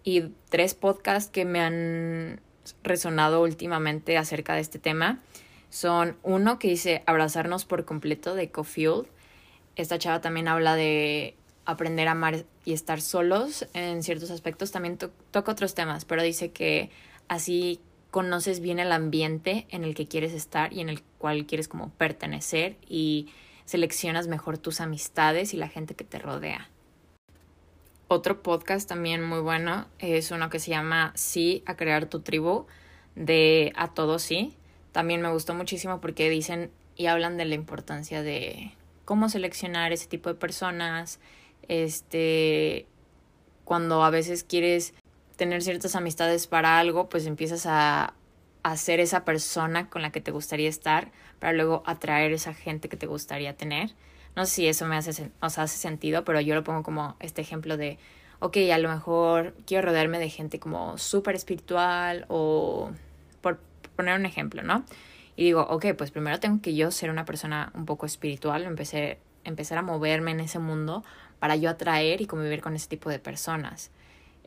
Y 0.05 0.31
tres 0.47 0.75
podcasts 0.75 1.29
que 1.29 1.43
me 1.43 1.59
han 1.59 2.39
resonado 2.83 3.41
últimamente 3.41 4.17
acerca 4.17 4.53
de 4.53 4.61
este 4.61 4.79
tema 4.79 5.19
son 5.69 6.15
uno 6.23 6.57
que 6.57 6.69
dice 6.69 7.03
Abrazarnos 7.05 7.65
por 7.65 7.83
completo 7.83 8.33
de 8.33 8.49
Cofield 8.49 9.07
esta 9.77 9.99
chava 9.99 10.21
también 10.21 10.47
habla 10.47 10.75
de 10.75 11.35
aprender 11.65 12.07
a 12.07 12.11
amar 12.11 12.45
y 12.65 12.73
estar 12.73 12.99
solos 12.99 13.67
en 13.73 14.01
ciertos 14.01 14.31
aspectos. 14.31 14.71
También 14.71 14.97
toca 14.97 15.51
otros 15.51 15.75
temas, 15.75 16.03
pero 16.03 16.23
dice 16.23 16.51
que 16.51 16.89
así 17.27 17.79
conoces 18.09 18.59
bien 18.59 18.79
el 18.79 18.91
ambiente 18.91 19.67
en 19.69 19.83
el 19.83 19.93
que 19.93 20.07
quieres 20.07 20.33
estar 20.33 20.73
y 20.73 20.79
en 20.79 20.89
el 20.89 21.03
cual 21.19 21.45
quieres 21.45 21.67
como 21.67 21.91
pertenecer 21.91 22.77
y 22.87 23.29
seleccionas 23.65 24.27
mejor 24.27 24.57
tus 24.57 24.81
amistades 24.81 25.53
y 25.53 25.57
la 25.57 25.67
gente 25.67 25.93
que 25.93 26.03
te 26.03 26.19
rodea. 26.19 26.69
Otro 28.07 28.41
podcast 28.41 28.87
también 28.87 29.23
muy 29.23 29.41
bueno 29.41 29.87
es 29.99 30.31
uno 30.31 30.49
que 30.49 30.59
se 30.59 30.71
llama 30.71 31.11
Sí 31.15 31.63
a 31.65 31.75
crear 31.75 32.05
tu 32.05 32.21
tribu 32.21 32.65
de 33.15 33.73
A 33.75 33.93
Todo 33.93 34.17
Sí. 34.17 34.55
También 34.93 35.21
me 35.21 35.29
gustó 35.29 35.53
muchísimo 35.53 35.99
porque 35.99 36.29
dicen 36.29 36.71
y 36.95 37.07
hablan 37.07 37.37
de 37.37 37.45
la 37.45 37.55
importancia 37.55 38.23
de 38.23 38.71
cómo 39.07 39.29
seleccionar 39.29 39.93
ese 39.93 40.05
tipo 40.05 40.27
de 40.27 40.35
personas, 40.35 41.21
este, 41.69 42.87
cuando 43.63 44.03
a 44.03 44.09
veces 44.09 44.43
quieres 44.43 44.93
tener 45.37 45.63
ciertas 45.63 45.95
amistades 45.95 46.45
para 46.45 46.77
algo, 46.77 47.07
pues 47.07 47.25
empiezas 47.25 47.65
a, 47.67 48.15
a 48.63 48.75
ser 48.75 48.99
esa 48.99 49.23
persona 49.23 49.89
con 49.89 50.01
la 50.01 50.11
que 50.11 50.19
te 50.19 50.31
gustaría 50.31 50.67
estar 50.67 51.09
para 51.39 51.53
luego 51.53 51.83
atraer 51.85 52.33
esa 52.33 52.53
gente 52.53 52.89
que 52.89 52.97
te 52.97 53.07
gustaría 53.07 53.55
tener. 53.55 53.91
No 54.35 54.45
sé 54.45 54.55
si 54.55 54.67
eso 54.67 54.85
me 54.85 54.97
hace, 54.97 55.31
o 55.39 55.45
hace 55.45 55.67
sentido, 55.67 56.25
pero 56.25 56.41
yo 56.41 56.53
lo 56.53 56.65
pongo 56.65 56.83
como 56.83 57.15
este 57.21 57.41
ejemplo 57.41 57.77
de, 57.77 57.99
ok, 58.39 58.57
a 58.73 58.77
lo 58.77 58.89
mejor 58.89 59.55
quiero 59.65 59.87
rodearme 59.87 60.19
de 60.19 60.29
gente 60.29 60.59
como 60.59 60.97
súper 60.97 61.35
espiritual 61.35 62.25
o 62.27 62.91
por 63.39 63.57
poner 63.95 64.19
un 64.19 64.25
ejemplo, 64.25 64.63
¿no? 64.63 64.83
Y 65.37 65.45
digo, 65.45 65.61
ok, 65.69 65.93
pues 65.97 66.11
primero 66.11 66.39
tengo 66.39 66.61
que 66.61 66.75
yo 66.75 66.91
ser 66.91 67.11
una 67.11 67.23
persona 67.23 67.71
un 67.75 67.85
poco 67.85 68.07
espiritual, 68.07 68.63
empecé, 68.63 69.19
empezar 69.43 69.77
a 69.77 69.83
moverme 69.83 70.31
en 70.31 70.41
ese 70.41 70.57
mundo 70.59 71.05
para 71.39 71.55
yo 71.55 71.69
atraer 71.69 72.21
y 72.21 72.25
convivir 72.25 72.59
con 72.59 72.75
ese 72.75 72.87
tipo 72.87 73.09
de 73.09 73.19
personas. 73.19 73.91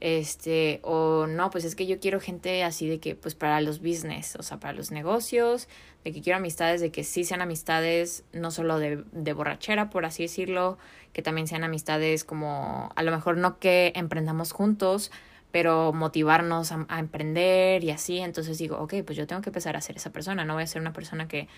Este, 0.01 0.81
o 0.83 1.27
no, 1.29 1.51
pues 1.51 1.65
es 1.65 1.77
que 1.77 1.87
yo 1.87 2.01
quiero 2.01 2.21
gente 2.21 2.65
así 2.65 2.89
de 2.89 2.99
que, 2.99 3.15
pues 3.15 3.37
para 3.37 3.61
los 3.61 3.81
business, 3.81 4.35
o 4.37 4.43
sea, 4.43 4.59
para 4.59 4.73
los 4.73 4.91
negocios, 4.91 5.69
de 6.05 6.13
que 6.13 6.23
quiero 6.23 6.39
amistades, 6.39 6.81
de 6.81 6.91
que 6.91 7.05
sí 7.05 7.23
sean 7.23 7.43
amistades, 7.43 8.25
no 8.33 8.51
solo 8.51 8.79
de, 8.79 9.05
de 9.13 9.33
borrachera, 9.33 9.91
por 9.91 10.07
así 10.07 10.25
decirlo, 10.25 10.77
que 11.13 11.23
también 11.23 11.47
sean 11.47 11.63
amistades 11.63 12.25
como, 12.25 12.91
a 12.97 13.03
lo 13.05 13.13
mejor 13.13 13.37
no 13.37 13.59
que 13.59 13.93
emprendamos 13.95 14.53
juntos, 14.53 15.13
pero 15.53 15.93
motivarnos 15.93 16.73
a, 16.73 16.99
emprender 16.99 17.85
y 17.85 17.91
así. 17.91 18.19
Entonces 18.19 18.59
digo, 18.59 18.79
ok, 18.79 18.95
pues 19.05 19.17
yo 19.17 19.27
tengo 19.27 19.43
que 19.43 19.51
empezar 19.51 19.77
a 19.77 19.81
ser 19.81 19.97
esa 19.97 20.11
persona. 20.11 20.45
No 20.45 20.55
voy 20.55 20.63
a 20.63 20.67
ser 20.67 20.81
una 20.81 20.93
persona 20.93 21.29
que 21.29 21.49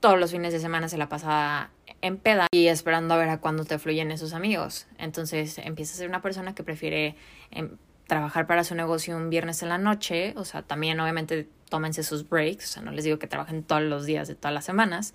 todos 0.00 0.18
los 0.18 0.32
fines 0.32 0.52
de 0.52 0.60
semana 0.60 0.88
se 0.88 0.98
la 0.98 1.08
pasa 1.08 1.70
en 2.00 2.18
peda 2.18 2.46
y 2.52 2.68
esperando 2.68 3.14
a 3.14 3.16
ver 3.16 3.28
a 3.28 3.38
cuándo 3.38 3.64
te 3.64 3.78
fluyen 3.78 4.10
esos 4.10 4.32
amigos. 4.32 4.86
Entonces 4.98 5.58
empieza 5.58 5.94
a 5.94 5.96
ser 5.96 6.08
una 6.08 6.22
persona 6.22 6.54
que 6.54 6.62
prefiere 6.62 7.16
em, 7.50 7.76
trabajar 8.06 8.46
para 8.46 8.64
su 8.64 8.74
negocio 8.74 9.16
un 9.16 9.30
viernes 9.30 9.62
en 9.62 9.68
la 9.68 9.78
noche. 9.78 10.34
O 10.36 10.44
sea, 10.44 10.62
también 10.62 11.00
obviamente 11.00 11.48
tómense 11.68 12.02
sus 12.02 12.28
breaks. 12.28 12.70
O 12.70 12.72
sea, 12.74 12.82
no 12.82 12.92
les 12.92 13.04
digo 13.04 13.18
que 13.18 13.26
trabajen 13.26 13.62
todos 13.62 13.82
los 13.82 14.06
días 14.06 14.28
de 14.28 14.34
todas 14.34 14.54
las 14.54 14.64
semanas. 14.64 15.14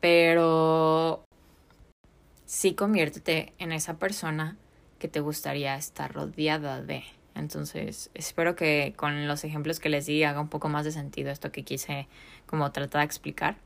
Pero 0.00 1.24
sí 2.44 2.74
conviértete 2.74 3.52
en 3.58 3.72
esa 3.72 3.98
persona 3.98 4.56
que 4.98 5.08
te 5.08 5.20
gustaría 5.20 5.76
estar 5.76 6.12
rodeada 6.12 6.82
de. 6.82 7.04
Entonces, 7.38 8.10
espero 8.14 8.56
que 8.56 8.94
con 8.96 9.28
los 9.28 9.44
ejemplos 9.44 9.80
que 9.80 9.88
les 9.88 10.06
di 10.06 10.24
haga 10.24 10.40
un 10.40 10.48
poco 10.48 10.68
más 10.68 10.84
de 10.84 10.92
sentido 10.92 11.30
esto 11.30 11.52
que 11.52 11.64
quise 11.64 12.08
como 12.46 12.70
tratar 12.72 13.00
de 13.00 13.06
explicar. 13.06 13.56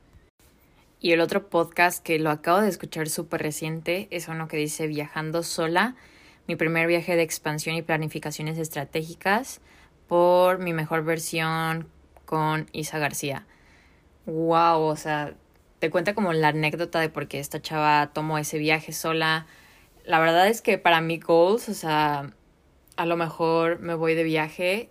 Y 0.99 1.11
el 1.11 1.19
otro 1.19 1.49
podcast 1.49 2.01
que 2.01 2.17
lo 2.19 2.29
acabo 2.29 2.61
de 2.61 2.69
escuchar 2.69 3.09
súper 3.09 3.41
reciente 3.41 4.07
es 4.09 4.29
uno 4.29 4.47
que 4.47 4.55
dice 4.55 4.87
Viajando 4.87 5.43
sola, 5.43 5.95
mi 6.47 6.55
primer 6.55 6.87
viaje 6.87 7.15
de 7.15 7.23
expansión 7.23 7.75
y 7.75 7.81
planificaciones 7.81 8.57
estratégicas 8.57 9.59
por 10.07 10.59
mi 10.59 10.71
mejor 10.71 11.03
versión 11.03 11.89
con 12.25 12.69
Isa 12.71 12.99
García. 12.99 13.45
Wow, 14.25 14.81
o 14.81 14.95
sea, 14.95 15.33
te 15.79 15.89
cuenta 15.89 16.13
como 16.13 16.31
la 16.31 16.49
anécdota 16.49 17.01
de 17.01 17.09
por 17.09 17.27
qué 17.27 17.39
esta 17.39 17.61
chava 17.61 18.11
tomó 18.13 18.37
ese 18.37 18.57
viaje 18.57 18.93
sola. 18.93 19.45
La 20.05 20.19
verdad 20.19 20.47
es 20.47 20.61
que 20.61 20.77
para 20.77 21.01
mí 21.01 21.19
goals, 21.19 21.67
o 21.67 21.73
sea, 21.73 22.33
a 22.95 23.05
lo 23.05 23.17
mejor 23.17 23.79
me 23.79 23.95
voy 23.95 24.15
de 24.15 24.23
viaje 24.23 24.89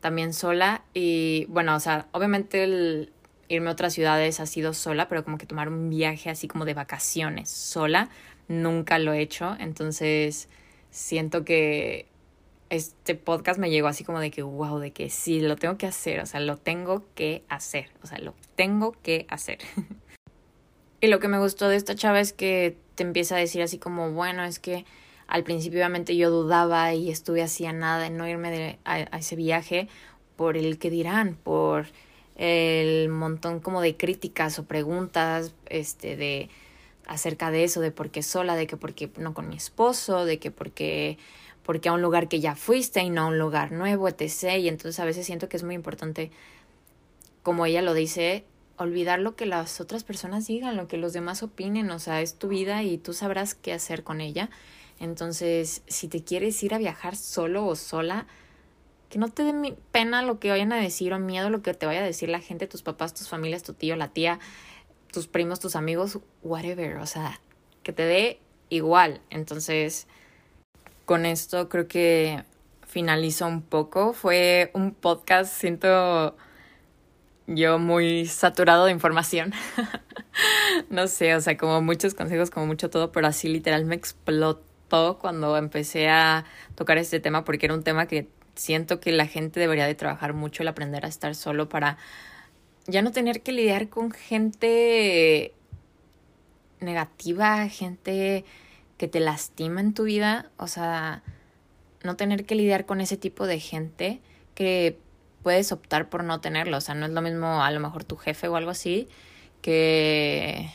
también 0.00 0.32
sola 0.32 0.84
y 0.94 1.46
bueno, 1.48 1.74
o 1.74 1.80
sea, 1.80 2.06
obviamente 2.12 2.64
el 2.64 3.12
irme 3.48 3.70
a 3.70 3.72
otras 3.72 3.92
ciudades 3.92 4.40
ha 4.40 4.46
sido 4.46 4.74
sola, 4.74 5.08
pero 5.08 5.24
como 5.24 5.38
que 5.38 5.46
tomar 5.46 5.68
un 5.68 5.90
viaje 5.90 6.30
así 6.30 6.48
como 6.48 6.64
de 6.64 6.74
vacaciones 6.74 7.50
sola, 7.50 8.08
nunca 8.48 8.98
lo 8.98 9.12
he 9.12 9.20
hecho, 9.20 9.56
entonces 9.58 10.48
siento 10.90 11.44
que 11.44 12.06
este 12.70 13.14
podcast 13.14 13.60
me 13.60 13.70
llegó 13.70 13.88
así 13.88 14.02
como 14.02 14.18
de 14.18 14.30
que, 14.30 14.42
wow, 14.42 14.78
de 14.78 14.92
que 14.92 15.10
sí, 15.10 15.40
lo 15.40 15.56
tengo 15.56 15.78
que 15.78 15.86
hacer, 15.86 16.20
o 16.20 16.26
sea, 16.26 16.40
lo 16.40 16.56
tengo 16.56 17.04
que 17.14 17.44
hacer, 17.48 17.90
o 18.02 18.06
sea, 18.06 18.18
lo 18.18 18.34
tengo 18.56 18.92
que 19.02 19.26
hacer. 19.28 19.58
y 21.00 21.06
lo 21.06 21.20
que 21.20 21.28
me 21.28 21.38
gustó 21.38 21.68
de 21.68 21.76
esta 21.76 21.94
chava 21.94 22.20
es 22.20 22.32
que 22.32 22.76
te 22.96 23.04
empieza 23.04 23.36
a 23.36 23.38
decir 23.38 23.62
así 23.62 23.78
como, 23.78 24.10
bueno, 24.12 24.44
es 24.44 24.58
que 24.58 24.84
al 25.26 25.42
principio 25.44 25.78
obviamente 25.78 26.16
yo 26.16 26.30
dudaba 26.30 26.94
y 26.94 27.10
estuve 27.10 27.42
así 27.42 27.66
a 27.66 27.72
nada 27.72 28.06
en 28.06 28.16
no 28.16 28.28
irme 28.28 28.50
de, 28.50 28.78
a, 28.84 29.00
ese 29.18 29.36
viaje 29.36 29.88
por 30.36 30.56
el 30.56 30.78
que 30.78 30.90
dirán, 30.90 31.36
por 31.42 31.86
el 32.36 33.08
montón 33.08 33.60
como 33.60 33.80
de 33.80 33.96
críticas 33.96 34.58
o 34.58 34.64
preguntas 34.64 35.54
este 35.68 36.16
de 36.16 36.50
acerca 37.06 37.50
de 37.50 37.64
eso, 37.64 37.80
de 37.80 37.90
por 37.90 38.10
qué 38.10 38.22
sola, 38.22 38.56
de 38.56 38.66
que 38.66 38.76
por 38.76 38.94
qué 38.94 39.10
no 39.16 39.32
con 39.32 39.48
mi 39.48 39.56
esposo, 39.56 40.24
de 40.24 40.38
que 40.38 40.50
por 40.50 40.72
qué, 40.72 41.18
porque 41.62 41.88
a 41.88 41.92
un 41.92 42.02
lugar 42.02 42.28
que 42.28 42.40
ya 42.40 42.56
fuiste 42.56 43.00
y 43.00 43.10
no 43.10 43.22
a 43.22 43.26
un 43.26 43.38
lugar 43.38 43.72
nuevo, 43.72 44.08
etc. 44.08 44.58
Y 44.58 44.68
entonces 44.68 45.00
a 45.00 45.04
veces 45.04 45.26
siento 45.26 45.48
que 45.48 45.56
es 45.56 45.62
muy 45.62 45.74
importante, 45.74 46.30
como 47.42 47.64
ella 47.64 47.80
lo 47.80 47.94
dice, 47.94 48.44
olvidar 48.76 49.20
lo 49.20 49.36
que 49.36 49.46
las 49.46 49.80
otras 49.80 50.04
personas 50.04 50.46
digan, 50.46 50.76
lo 50.76 50.88
que 50.88 50.96
los 50.96 51.12
demás 51.12 51.42
opinen, 51.42 51.90
o 51.90 51.98
sea, 51.98 52.20
es 52.20 52.34
tu 52.34 52.48
vida 52.48 52.82
y 52.82 52.98
tú 52.98 53.12
sabrás 53.12 53.54
qué 53.54 53.72
hacer 53.72 54.02
con 54.02 54.20
ella. 54.20 54.50
Entonces, 54.98 55.82
si 55.86 56.08
te 56.08 56.24
quieres 56.24 56.62
ir 56.62 56.74
a 56.74 56.78
viajar 56.78 57.16
solo 57.16 57.66
o 57.66 57.76
sola, 57.76 58.26
que 59.08 59.18
no 59.18 59.28
te 59.28 59.42
dé 59.44 59.76
pena 59.92 60.22
lo 60.22 60.38
que 60.40 60.50
vayan 60.50 60.72
a 60.72 60.80
decir 60.80 61.12
o 61.12 61.18
miedo 61.18 61.50
lo 61.50 61.62
que 61.62 61.74
te 61.74 61.86
vaya 61.86 62.00
a 62.00 62.04
decir 62.04 62.28
la 62.28 62.40
gente, 62.40 62.66
tus 62.66 62.82
papás, 62.82 63.14
tus 63.14 63.28
familias, 63.28 63.62
tu 63.62 63.72
tío, 63.74 63.96
la 63.96 64.08
tía, 64.08 64.38
tus 65.12 65.28
primos, 65.28 65.60
tus 65.60 65.76
amigos, 65.76 66.18
whatever. 66.42 66.96
O 66.96 67.06
sea, 67.06 67.40
que 67.82 67.92
te 67.92 68.02
dé 68.02 68.40
igual. 68.68 69.20
Entonces, 69.30 70.06
con 71.04 71.24
esto 71.24 71.68
creo 71.68 71.86
que 71.86 72.44
finalizo 72.86 73.46
un 73.46 73.62
poco. 73.62 74.12
Fue 74.12 74.70
un 74.74 74.92
podcast, 74.92 75.52
siento 75.52 76.36
yo 77.46 77.78
muy 77.78 78.26
saturado 78.26 78.86
de 78.86 78.92
información. 78.92 79.52
no 80.90 81.06
sé, 81.06 81.34
o 81.34 81.40
sea, 81.40 81.56
como 81.56 81.80
muchos 81.80 82.14
consejos, 82.14 82.50
como 82.50 82.66
mucho 82.66 82.90
todo, 82.90 83.12
pero 83.12 83.26
así 83.26 83.48
literal 83.48 83.84
me 83.84 83.94
explotó 84.86 85.18
cuando 85.18 85.56
empecé 85.56 86.08
a 86.08 86.44
tocar 86.74 86.98
este 86.98 87.20
tema 87.20 87.44
porque 87.44 87.66
era 87.66 87.74
un 87.74 87.82
tema 87.82 88.06
que 88.06 88.28
siento 88.54 89.00
que 89.00 89.12
la 89.12 89.26
gente 89.26 89.60
debería 89.60 89.86
de 89.86 89.94
trabajar 89.94 90.32
mucho 90.32 90.62
el 90.62 90.68
aprender 90.68 91.04
a 91.04 91.08
estar 91.08 91.34
solo 91.34 91.68
para 91.68 91.98
ya 92.86 93.02
no 93.02 93.10
tener 93.10 93.42
que 93.42 93.52
lidiar 93.52 93.88
con 93.88 94.12
gente 94.12 95.52
negativa, 96.80 97.68
gente 97.68 98.44
que 98.96 99.08
te 99.08 99.20
lastima 99.20 99.80
en 99.80 99.92
tu 99.92 100.04
vida, 100.04 100.50
o 100.56 100.68
sea, 100.68 101.22
no 102.02 102.16
tener 102.16 102.44
que 102.44 102.54
lidiar 102.54 102.86
con 102.86 103.00
ese 103.00 103.16
tipo 103.16 103.46
de 103.46 103.58
gente 103.60 104.20
que 104.54 104.98
puedes 105.42 105.72
optar 105.72 106.08
por 106.08 106.24
no 106.24 106.40
tenerlo, 106.40 106.76
o 106.76 106.80
sea, 106.80 106.94
no 106.94 107.06
es 107.06 107.12
lo 107.12 107.22
mismo 107.22 107.62
a 107.62 107.70
lo 107.70 107.80
mejor 107.80 108.04
tu 108.04 108.16
jefe 108.16 108.48
o 108.48 108.56
algo 108.56 108.70
así 108.70 109.08
que 109.62 110.70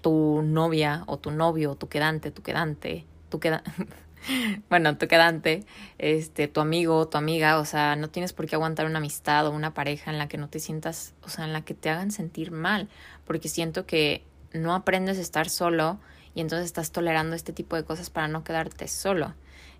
tu 0.00 0.42
novia 0.42 1.04
o 1.06 1.18
tu 1.18 1.30
novio, 1.30 1.74
tu 1.74 1.88
quedante, 1.88 2.30
tu 2.30 2.42
quedante, 2.42 3.04
tu 3.28 3.40
queda 3.40 3.62
bueno, 4.68 4.96
tu 4.96 5.08
quedante, 5.08 5.64
este, 5.98 6.48
tu 6.48 6.60
amigo, 6.60 7.08
tu 7.08 7.18
amiga, 7.18 7.58
o 7.58 7.64
sea, 7.64 7.96
no 7.96 8.08
tienes 8.08 8.32
por 8.32 8.46
qué 8.46 8.56
aguantar 8.56 8.86
una 8.86 8.98
amistad 8.98 9.46
o 9.46 9.50
una 9.50 9.74
pareja 9.74 10.10
en 10.10 10.18
la 10.18 10.28
que 10.28 10.38
no 10.38 10.48
te 10.48 10.60
sientas, 10.60 11.14
o 11.22 11.28
sea, 11.28 11.44
en 11.44 11.52
la 11.52 11.62
que 11.62 11.74
te 11.74 11.90
hagan 11.90 12.10
sentir 12.10 12.50
mal, 12.50 12.88
porque 13.24 13.48
siento 13.48 13.86
que 13.86 14.22
no 14.52 14.74
aprendes 14.74 15.18
a 15.18 15.22
estar 15.22 15.48
solo 15.48 15.98
y 16.34 16.40
entonces 16.40 16.66
estás 16.66 16.92
tolerando 16.92 17.36
este 17.36 17.52
tipo 17.52 17.76
de 17.76 17.84
cosas 17.84 18.10
para 18.10 18.28
no 18.28 18.44
quedarte 18.44 18.88
solo. 18.88 19.34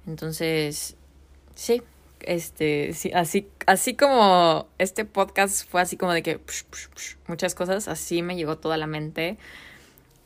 Entonces, 0.07 0.97
sí, 1.55 1.83
este, 2.21 2.93
sí, 2.93 3.13
así, 3.15 3.49
así 3.67 3.95
como 3.95 4.69
este 4.79 5.05
podcast 5.05 5.69
fue 5.69 5.81
así 5.81 5.97
como 5.97 6.13
de 6.13 6.23
que 6.23 6.41
muchas 7.27 7.55
cosas, 7.55 7.89
así 7.89 8.23
me 8.23 8.37
llegó 8.37 8.59
toda 8.59 8.77
la 8.77 8.87
mente. 8.87 9.39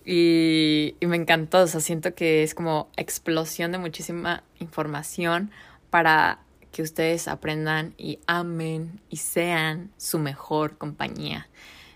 Y, 0.05 0.97
y, 1.01 1.07
me 1.07 1.17
encantó, 1.17 1.63
o 1.63 1.67
sea, 1.67 1.81
siento 1.81 2.15
que 2.15 2.43
es 2.43 2.55
como 2.55 2.91
explosión 2.97 3.73
de 3.73 3.79
muchísima 3.79 4.45
información 4.61 5.51
para 5.89 6.41
que 6.73 6.83
ustedes 6.83 7.29
aprendan 7.29 7.95
y 7.97 8.19
amen 8.27 9.01
y 9.09 9.19
sean 9.19 9.93
su 9.97 10.19
mejor 10.19 10.77
compañía. 10.77 11.49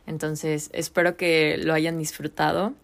Entonces, 0.07 0.71
espero 0.73 1.17
que 1.17 1.59
lo 1.59 1.75
hayan 1.75 1.99
disfrutado. 1.99 2.75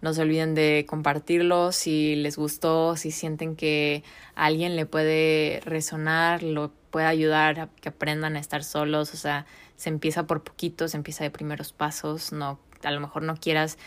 No 0.00 0.14
se 0.14 0.22
olviden 0.22 0.54
de 0.54 0.84
compartirlo 0.88 1.70
si 1.70 2.16
les 2.16 2.36
gustó, 2.36 2.96
si 2.96 3.12
sienten 3.12 3.54
que 3.54 4.02
a 4.34 4.46
alguien 4.46 4.74
le 4.74 4.86
puede 4.86 5.60
resonar, 5.64 6.42
lo 6.42 6.72
puede 6.90 7.06
ayudar 7.06 7.60
a 7.60 7.68
que 7.68 7.90
aprendan 7.90 8.34
a 8.34 8.40
estar 8.40 8.64
solos. 8.64 9.14
O 9.14 9.16
sea, 9.16 9.46
se 9.76 9.90
empieza 9.90 10.26
por 10.26 10.42
poquito, 10.42 10.88
se 10.88 10.96
empieza 10.96 11.22
de 11.22 11.30
primeros 11.30 11.72
pasos. 11.72 12.32
No, 12.32 12.58
a 12.82 12.90
lo 12.90 12.98
mejor 12.98 13.22
no 13.22 13.36
quieras 13.36 13.78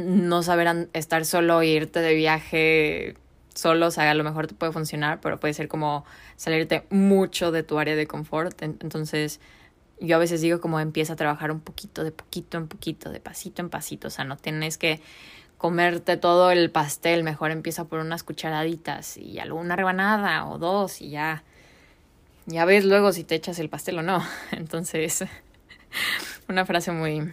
no 0.00 0.42
saber 0.42 0.88
estar 0.92 1.24
solo 1.24 1.62
irte 1.62 2.00
de 2.00 2.14
viaje 2.14 3.16
solo, 3.54 3.88
o 3.88 3.90
sea, 3.90 4.10
a 4.10 4.14
lo 4.14 4.24
mejor 4.24 4.46
te 4.46 4.54
puede 4.54 4.72
funcionar, 4.72 5.20
pero 5.20 5.38
puede 5.38 5.54
ser 5.54 5.68
como 5.68 6.04
salirte 6.36 6.84
mucho 6.90 7.52
de 7.52 7.62
tu 7.62 7.78
área 7.78 7.96
de 7.96 8.06
confort. 8.06 8.62
Entonces, 8.62 9.40
yo 10.00 10.16
a 10.16 10.18
veces 10.18 10.40
digo 10.40 10.60
como 10.60 10.80
empieza 10.80 11.12
a 11.12 11.16
trabajar 11.16 11.50
un 11.50 11.60
poquito, 11.60 12.04
de 12.04 12.12
poquito 12.12 12.58
en 12.58 12.68
poquito, 12.68 13.10
de 13.10 13.20
pasito 13.20 13.62
en 13.62 13.68
pasito, 13.68 14.08
o 14.08 14.10
sea, 14.10 14.24
no 14.24 14.36
tienes 14.36 14.78
que 14.78 15.00
comerte 15.58 16.16
todo 16.16 16.50
el 16.50 16.70
pastel, 16.70 17.22
mejor 17.22 17.50
empieza 17.50 17.84
por 17.84 18.00
unas 18.00 18.22
cucharaditas 18.22 19.18
y 19.18 19.40
alguna 19.40 19.76
rebanada 19.76 20.46
o 20.46 20.56
dos 20.56 21.02
y 21.02 21.10
ya, 21.10 21.44
ya 22.46 22.64
ves 22.64 22.86
luego 22.86 23.12
si 23.12 23.24
te 23.24 23.34
echas 23.34 23.58
el 23.58 23.68
pastel 23.68 23.98
o 23.98 24.02
no. 24.02 24.24
Entonces, 24.52 25.24
una 26.48 26.64
frase 26.64 26.92
muy, 26.92 27.32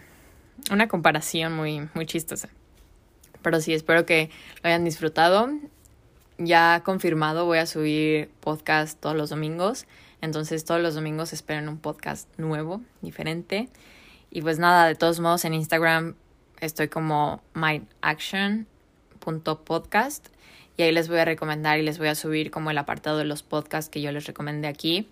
una 0.70 0.88
comparación 0.88 1.54
muy, 1.54 1.88
muy 1.94 2.04
chistosa. 2.04 2.50
Pero 3.48 3.62
sí, 3.62 3.72
espero 3.72 4.04
que 4.04 4.28
lo 4.62 4.68
hayan 4.68 4.84
disfrutado. 4.84 5.48
Ya 6.36 6.82
confirmado, 6.84 7.46
voy 7.46 7.56
a 7.56 7.64
subir 7.64 8.28
podcast 8.40 9.00
todos 9.00 9.16
los 9.16 9.30
domingos. 9.30 9.86
Entonces 10.20 10.66
todos 10.66 10.82
los 10.82 10.94
domingos 10.94 11.32
esperen 11.32 11.66
un 11.70 11.78
podcast 11.78 12.28
nuevo, 12.38 12.82
diferente. 13.00 13.70
Y 14.30 14.42
pues 14.42 14.58
nada, 14.58 14.86
de 14.86 14.96
todos 14.96 15.18
modos 15.20 15.46
en 15.46 15.54
Instagram 15.54 16.14
estoy 16.60 16.88
como 16.88 17.40
mindaction.podcast 17.54 20.26
y 20.76 20.82
ahí 20.82 20.92
les 20.92 21.08
voy 21.08 21.20
a 21.20 21.24
recomendar 21.24 21.78
y 21.78 21.82
les 21.82 21.96
voy 21.96 22.08
a 22.08 22.14
subir 22.14 22.50
como 22.50 22.70
el 22.70 22.76
apartado 22.76 23.16
de 23.16 23.24
los 23.24 23.42
podcasts 23.42 23.88
que 23.88 24.02
yo 24.02 24.12
les 24.12 24.26
recomendé 24.26 24.68
aquí, 24.68 25.08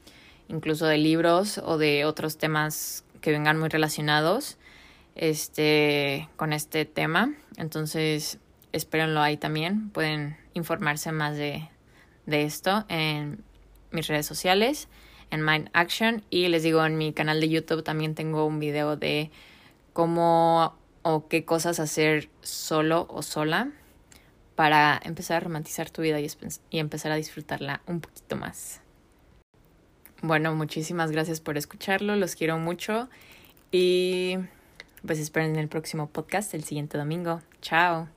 incluso 0.48 0.84
de 0.84 0.98
libros 0.98 1.56
o 1.56 1.78
de 1.78 2.04
otros 2.04 2.36
temas 2.36 3.02
que 3.22 3.30
vengan 3.30 3.58
muy 3.58 3.70
relacionados 3.70 4.58
este 5.16 6.28
con 6.36 6.52
este 6.52 6.84
tema. 6.84 7.34
Entonces, 7.56 8.38
espérenlo 8.72 9.20
ahí 9.20 9.36
también. 9.36 9.90
Pueden 9.90 10.36
informarse 10.54 11.12
más 11.12 11.36
de, 11.36 11.68
de 12.26 12.44
esto 12.44 12.84
en 12.88 13.42
mis 13.90 14.06
redes 14.06 14.26
sociales, 14.26 14.88
en 15.30 15.44
Mind 15.44 15.70
Action. 15.72 16.22
Y 16.30 16.48
les 16.48 16.62
digo, 16.62 16.84
en 16.84 16.98
mi 16.98 17.12
canal 17.12 17.40
de 17.40 17.48
YouTube 17.48 17.82
también 17.82 18.14
tengo 18.14 18.46
un 18.46 18.58
video 18.58 18.96
de 18.96 19.30
cómo 19.92 20.76
o 21.02 21.28
qué 21.28 21.44
cosas 21.44 21.80
hacer 21.80 22.28
solo 22.42 23.06
o 23.08 23.22
sola 23.22 23.70
para 24.56 25.00
empezar 25.04 25.36
a 25.36 25.40
romantizar 25.40 25.90
tu 25.90 26.02
vida 26.02 26.18
y, 26.20 26.28
y 26.70 26.78
empezar 26.78 27.12
a 27.12 27.16
disfrutarla 27.16 27.82
un 27.86 28.00
poquito 28.00 28.36
más. 28.36 28.80
Bueno, 30.22 30.54
muchísimas 30.54 31.12
gracias 31.12 31.40
por 31.40 31.58
escucharlo, 31.58 32.16
los 32.16 32.34
quiero 32.34 32.58
mucho 32.58 33.08
y 33.70 34.38
pues 35.06 35.18
esperen 35.18 35.56
el 35.56 35.68
próximo 35.68 36.08
podcast 36.08 36.54
el 36.54 36.64
siguiente 36.64 36.98
domingo. 36.98 37.40
Chao. 37.62 38.15